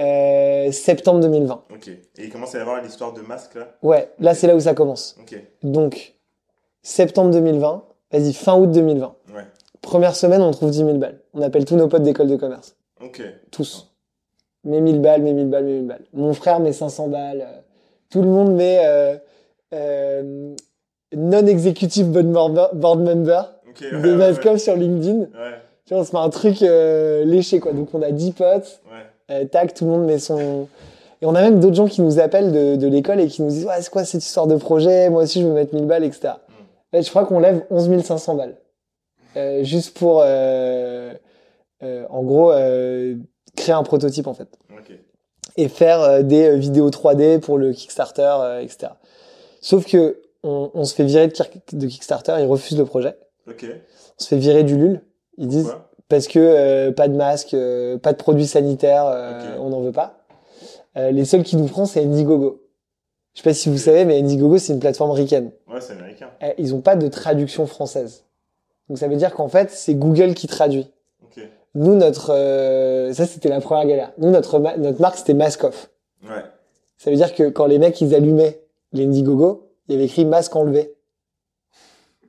[0.67, 1.63] euh, septembre 2020.
[1.73, 1.87] Ok.
[1.89, 3.67] Et il commence à y avoir l'histoire de masque là?
[3.83, 5.15] Ouais, là c'est là où ça commence.
[5.21, 5.39] Ok.
[5.63, 6.15] Donc
[6.81, 9.15] septembre 2020, vas-y fin août 2020.
[9.35, 9.43] Ouais.
[9.81, 11.19] Première semaine, on trouve 10 000 balles.
[11.33, 13.21] On appelle tous nos potes d'école de commerce, Ok.
[13.51, 13.85] tous.
[14.65, 16.03] Mes 1000 balles, mes 1000 balles, mes 1000 balles.
[16.13, 17.41] Mon frère met 500 balles.
[17.41, 17.59] euh,
[18.09, 19.15] Tout le monde met euh,
[19.73, 20.53] euh,
[21.15, 24.01] non-executive board member, board member Ok.
[24.01, 25.19] de Ouais, ouais, sur LinkedIn.
[25.19, 25.27] ouais.
[25.85, 27.73] Tu vois, on se met un truc euh, léché quoi.
[27.73, 28.81] Donc on a 10 potes.
[28.85, 29.35] Ouais.
[29.35, 30.67] Euh, tac, tout le monde met son.
[31.21, 33.49] Et on a même d'autres gens qui nous appellent de, de l'école et qui nous
[33.49, 35.09] disent Ouais, c'est quoi cette histoire de projet?
[35.09, 36.33] Moi aussi, je veux mettre 1000 balles, etc.
[36.93, 38.55] Ouais, je crois qu'on lève 11 500 balles.
[39.35, 42.51] Euh, juste pour, en gros,
[43.55, 44.47] créer un prototype, en fait.
[44.71, 44.91] Ok.
[45.57, 48.93] Et faire des vidéos 3D pour le Kickstarter, etc.
[49.61, 53.15] Sauf que on, on se fait virer de Kickstarter, ils refusent le projet.
[53.49, 53.65] Ok.
[53.65, 55.01] On se fait virer du LUL.
[55.37, 55.73] Ils disent
[56.07, 59.91] parce que euh, pas de masque, euh, pas de produits sanitaires, euh, on n'en veut
[59.91, 60.15] pas.
[60.95, 62.61] Les seuls qui nous prennent, c'est Indiegogo.
[63.33, 65.51] Je sais pas si vous savez, mais Indiegogo, c'est une plateforme ricaine.
[65.71, 66.29] Ouais, c'est américain.
[66.43, 68.25] Euh, Ils ont pas de traduction française.
[68.89, 70.91] Donc ça veut dire qu'en fait, c'est Google qui traduit.
[71.75, 72.27] Nous, notre...
[73.13, 74.11] ça, c'était la première galère.
[74.17, 75.91] Nous, notre, ma- notre marque, c'était Maskoff.
[76.23, 76.43] Ouais.
[76.97, 78.59] Ça veut dire que quand les mecs ils allumaient
[78.91, 80.95] l'Indiegogo, il y avait écrit masque enlevé.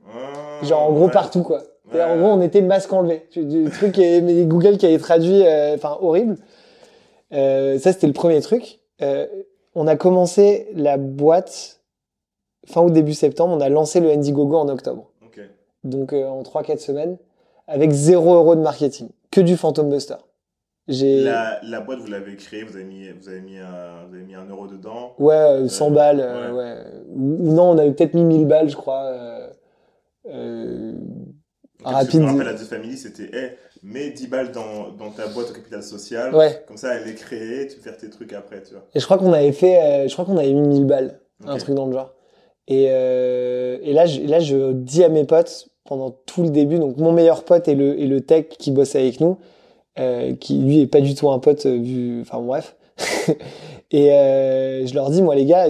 [0.07, 1.11] Ah, Genre en gros ouais.
[1.11, 1.61] partout quoi.
[1.93, 2.01] Ouais.
[2.03, 3.27] En gros on était masque enlevé.
[3.35, 6.37] Du truc mais Google qui avait traduit, euh, enfin horrible.
[7.33, 8.79] Euh, ça c'était le premier truc.
[9.01, 9.25] Euh,
[9.75, 11.79] on a commencé la boîte
[12.67, 13.53] fin août début septembre.
[13.57, 15.11] On a lancé le Indiegogo en octobre.
[15.25, 15.39] Ok.
[15.83, 17.17] Donc euh, en 3-4 semaines
[17.67, 20.15] avec 0 euro de marketing, que du Phantom Buster.
[20.87, 24.23] La, la boîte, vous l'avez créée, vous avez mis, vous avez mis, un, vous avez
[24.25, 25.13] mis un euro dedans.
[25.19, 26.17] ouais euh, 100 Euh, balles,
[26.53, 26.75] ouais.
[27.15, 29.09] Ou, ou non, on avait peut-être mis 1000 balles, je crois.
[30.27, 30.93] Euh,
[31.83, 32.11] Rapide.
[32.11, 33.51] Je me rappelle, la The Family, c'était, hey,
[33.81, 36.33] mets 10 balles dans, dans ta boîte au capital social.
[36.35, 36.63] ouais.
[36.67, 38.85] Comme ça, elle est créée, tu peux faire tes trucs après, tu vois.
[38.93, 41.57] Et je crois qu'on avait fait, euh, je crois qu'on avait mis 1000 balles, un
[41.57, 42.13] truc dans le genre.
[42.67, 46.77] Et, euh, et là, je, là, je dis à mes potes pendant tout le début,
[46.77, 49.39] donc mon meilleur pote est le, tech qui bosse avec nous,
[49.99, 52.75] euh, qui lui est pas du tout un pote vu, enfin bref.
[53.91, 54.09] et
[54.85, 55.69] je leur dis, moi les gars,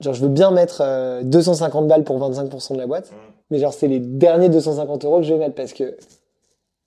[0.00, 3.33] genre je veux bien mettre euh, 250 balles pour 25% de la boîte, Hum.
[3.50, 5.96] Mais genre c'est les derniers 250 euros que je vais mettre parce que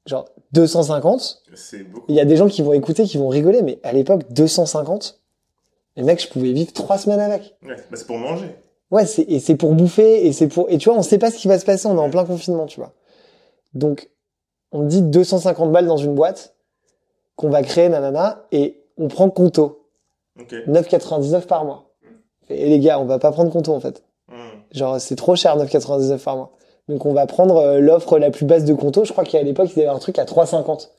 [0.05, 2.05] genre 250, C'est beaucoup.
[2.07, 5.19] il y a des gens qui vont écouter, qui vont rigoler, mais à l'époque 250,
[5.97, 7.55] les mecs, je pouvais vivre trois semaines avec.
[7.63, 8.55] Ouais, bah, c'est pour manger.
[8.91, 11.31] Ouais, c'est, et c'est pour bouffer, et c'est pour, et tu vois, on sait pas
[11.31, 12.93] ce qui va se passer, on est en plein confinement, tu vois.
[13.73, 14.09] Donc,
[14.71, 16.55] on dit 250 balles dans une boîte,
[17.35, 19.89] qu'on va créer, nanana, et on prend Conto.
[20.39, 20.53] Ok.
[20.67, 21.91] 9,99 par mois.
[22.49, 24.03] Et les gars, on va pas prendre Conto, en fait.
[24.71, 26.51] Genre, c'est trop cher, 9,99 par mois.
[26.89, 29.03] Donc, on va prendre euh, l'offre la plus basse de Conto.
[29.05, 30.89] Je crois qu'à l'époque, ils avaient un truc à 3,50.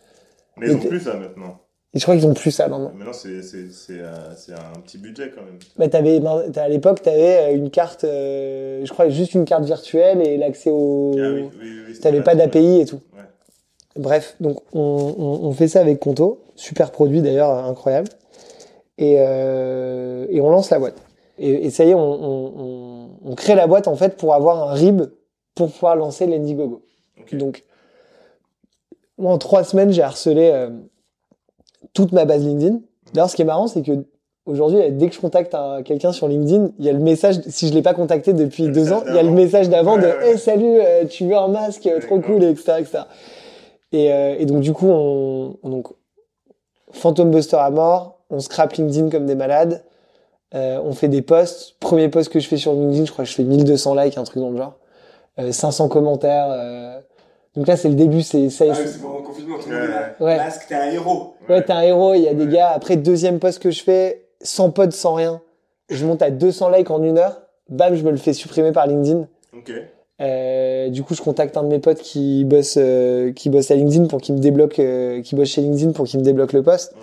[0.58, 1.58] Mais ils ont plus ça maintenant.
[1.94, 2.92] Et je crois qu'ils ont plus ça maintenant.
[2.94, 5.58] Maintenant, c'est, c'est, c'est, euh, c'est un petit budget quand même.
[5.78, 6.20] Bah, t'avais,
[6.52, 10.36] t'as- à l'époque, t'avais euh, une carte, euh, je crois juste une carte virtuelle et
[10.36, 13.00] l'accès au, Ah oui, oui, oui, oui, c'est t'avais pas d'API et tout.
[13.14, 13.22] Ouais.
[13.96, 18.08] Bref, donc on, on, on fait ça avec Conto, super produit d'ailleurs, incroyable.
[18.98, 20.96] Et, euh, et on lance la boîte.
[21.38, 24.34] Et, et ça y est, on, on, on, on crée la boîte en fait pour
[24.34, 25.02] avoir un RIB
[25.54, 26.82] pour pouvoir lancer l'Indiegogo.
[27.20, 27.34] Ok.
[27.36, 27.64] Donc,
[29.18, 30.70] moi en trois semaines, j'ai harcelé euh,
[31.92, 32.80] toute ma base LinkedIn.
[33.12, 33.92] D'ailleurs, ce qui est marrant, c'est que
[34.46, 37.68] aujourd'hui, dès que je contacte un- quelqu'un sur LinkedIn, il y a le message, si
[37.68, 40.02] je l'ai pas contacté depuis Le deux ans, il y a le message d'avant de
[40.02, 40.30] Ouais.
[40.32, 42.98] Hey, salut, euh, tu veux un masque, euh, trop cool, etc., etc.
[43.92, 45.88] Et, euh, et donc, du coup, on, on- donc,
[46.92, 49.84] Phantom Buster à mort, on scrape LinkedIn comme des malades,
[50.54, 51.76] euh, on fait des posts.
[51.80, 54.24] Premier post que je fais sur LinkedIn, je crois que je fais 1200 likes, un
[54.24, 54.74] truc dans le genre.
[55.38, 56.46] Euh, 500 commentaires.
[56.50, 56.98] euh.
[57.56, 58.64] Donc là, c'est le début, c'est ça.
[58.70, 60.14] Ah c'est- pendant le confinement, tout le Ouais, monde est là.
[60.20, 60.36] Ouais.
[60.36, 61.34] Masque, t'es un héros.
[61.48, 62.52] Ouais, t'es un héros, il y a des Ouais.
[62.52, 62.68] gars.
[62.70, 65.40] Après, deuxième post que je fais, 100 pods sans rien.
[65.90, 67.40] Je monte à 200 likes en une heure.
[67.68, 69.26] Bam, je me le fais supprimer par LinkedIn.
[69.56, 69.72] Ok.
[70.20, 73.74] Euh, du coup, je contacte un de mes potes qui bosse, euh, qui bosse à
[73.76, 76.62] LinkedIn pour qu'il me débloque, euh, qui bosse chez LinkedIn pour qu'il me débloque le
[76.62, 76.92] poste.
[76.96, 77.02] Hum.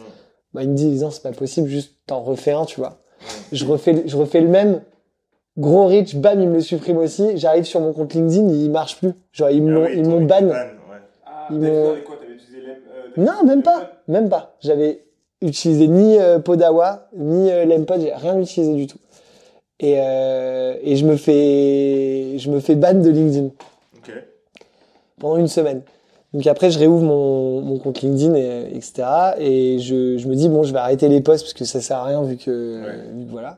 [0.53, 2.97] Bah, il me dit, non, c'est pas possible, juste t'en refais un, tu vois.
[3.51, 4.81] Je refais, je refais le même.
[5.57, 7.37] Gros reach, bam, il me le supprime aussi.
[7.37, 9.13] J'arrive sur mon compte LinkedIn, il marche plus.
[9.31, 10.41] Genre, ils Ah m'ont, oui, ils toi, m'ont ils ban.
[10.47, 10.71] ouais.
[11.25, 12.17] Ah, Ils m'ont- quoi?
[12.19, 14.01] T'avais utilisé euh, Non, même pas.
[14.07, 14.55] Même pas.
[14.61, 15.01] J'avais
[15.41, 18.97] utilisé ni euh, Podawa, ni euh, l'Empod, j'ai rien utilisé du tout.
[19.79, 23.47] Et, euh, et je me fais, je me fais ban de LinkedIn
[23.97, 24.11] Ok.
[25.19, 25.81] pendant une semaine.
[26.35, 29.03] Donc après, je réouvre mon, mon compte LinkedIn, et, etc.
[29.39, 31.97] Et je, je me dis, bon, je vais arrêter les posts parce que ça sert
[31.97, 32.91] à rien vu que, Ouais.
[33.15, 33.57] vu que voilà.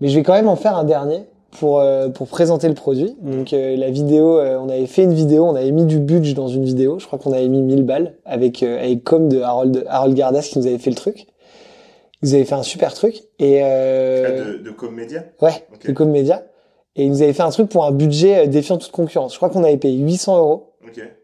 [0.00, 3.16] Mais je vais quand même en faire un dernier pour, euh, pour présenter le produit.
[3.22, 6.34] Donc euh, la vidéo, euh, on avait fait une vidéo, on avait mis du budget
[6.34, 6.98] dans une vidéo.
[6.98, 10.42] Je crois qu'on avait mis 1000 balles avec, euh, avec com de Harold, Harold Gardas
[10.42, 11.26] qui nous avait fait le truc.
[12.22, 13.22] Ils avaient fait un super truc.
[13.38, 15.86] Et, euh, Ah, de, de Comédia Ouais, Ok.
[15.86, 16.42] de Com Media.
[16.96, 19.32] Et ils nous avaient fait un truc pour un budget euh, défiant toute concurrence.
[19.32, 20.70] Je crois qu'on avait payé 800 euros.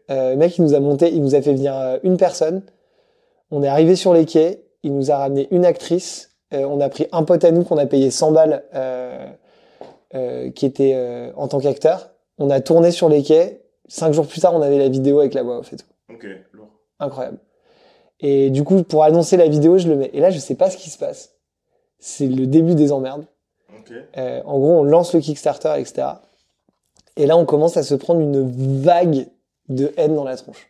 [0.09, 2.63] Euh, le mec, il nous a monté, il nous a fait venir euh, une personne.
[3.51, 4.63] On est arrivé sur les quais.
[4.83, 6.31] Il nous a ramené une actrice.
[6.53, 8.63] Euh, on a pris un pote à nous qu'on a payé 100 balles,
[10.55, 12.11] qui était en tant qu'acteur.
[12.37, 13.61] On a tourné sur les quais.
[13.87, 15.85] Cinq jours plus tard, on avait la vidéo avec la voix off et tout.
[16.09, 16.25] Ok.
[16.53, 16.69] Lourd.
[16.99, 17.39] Incroyable.
[18.21, 20.11] Et du coup, pour annoncer la vidéo, je le mets.
[20.13, 21.35] Et là, je sais pas ce qui se passe.
[21.99, 23.25] C'est le début des emmerdes.
[23.77, 23.93] Ok.
[24.17, 26.07] Euh, en gros, on lance le Kickstarter, etc.
[27.17, 29.27] Et là, on commence à se prendre une vague
[29.75, 30.67] de haine dans la tronche.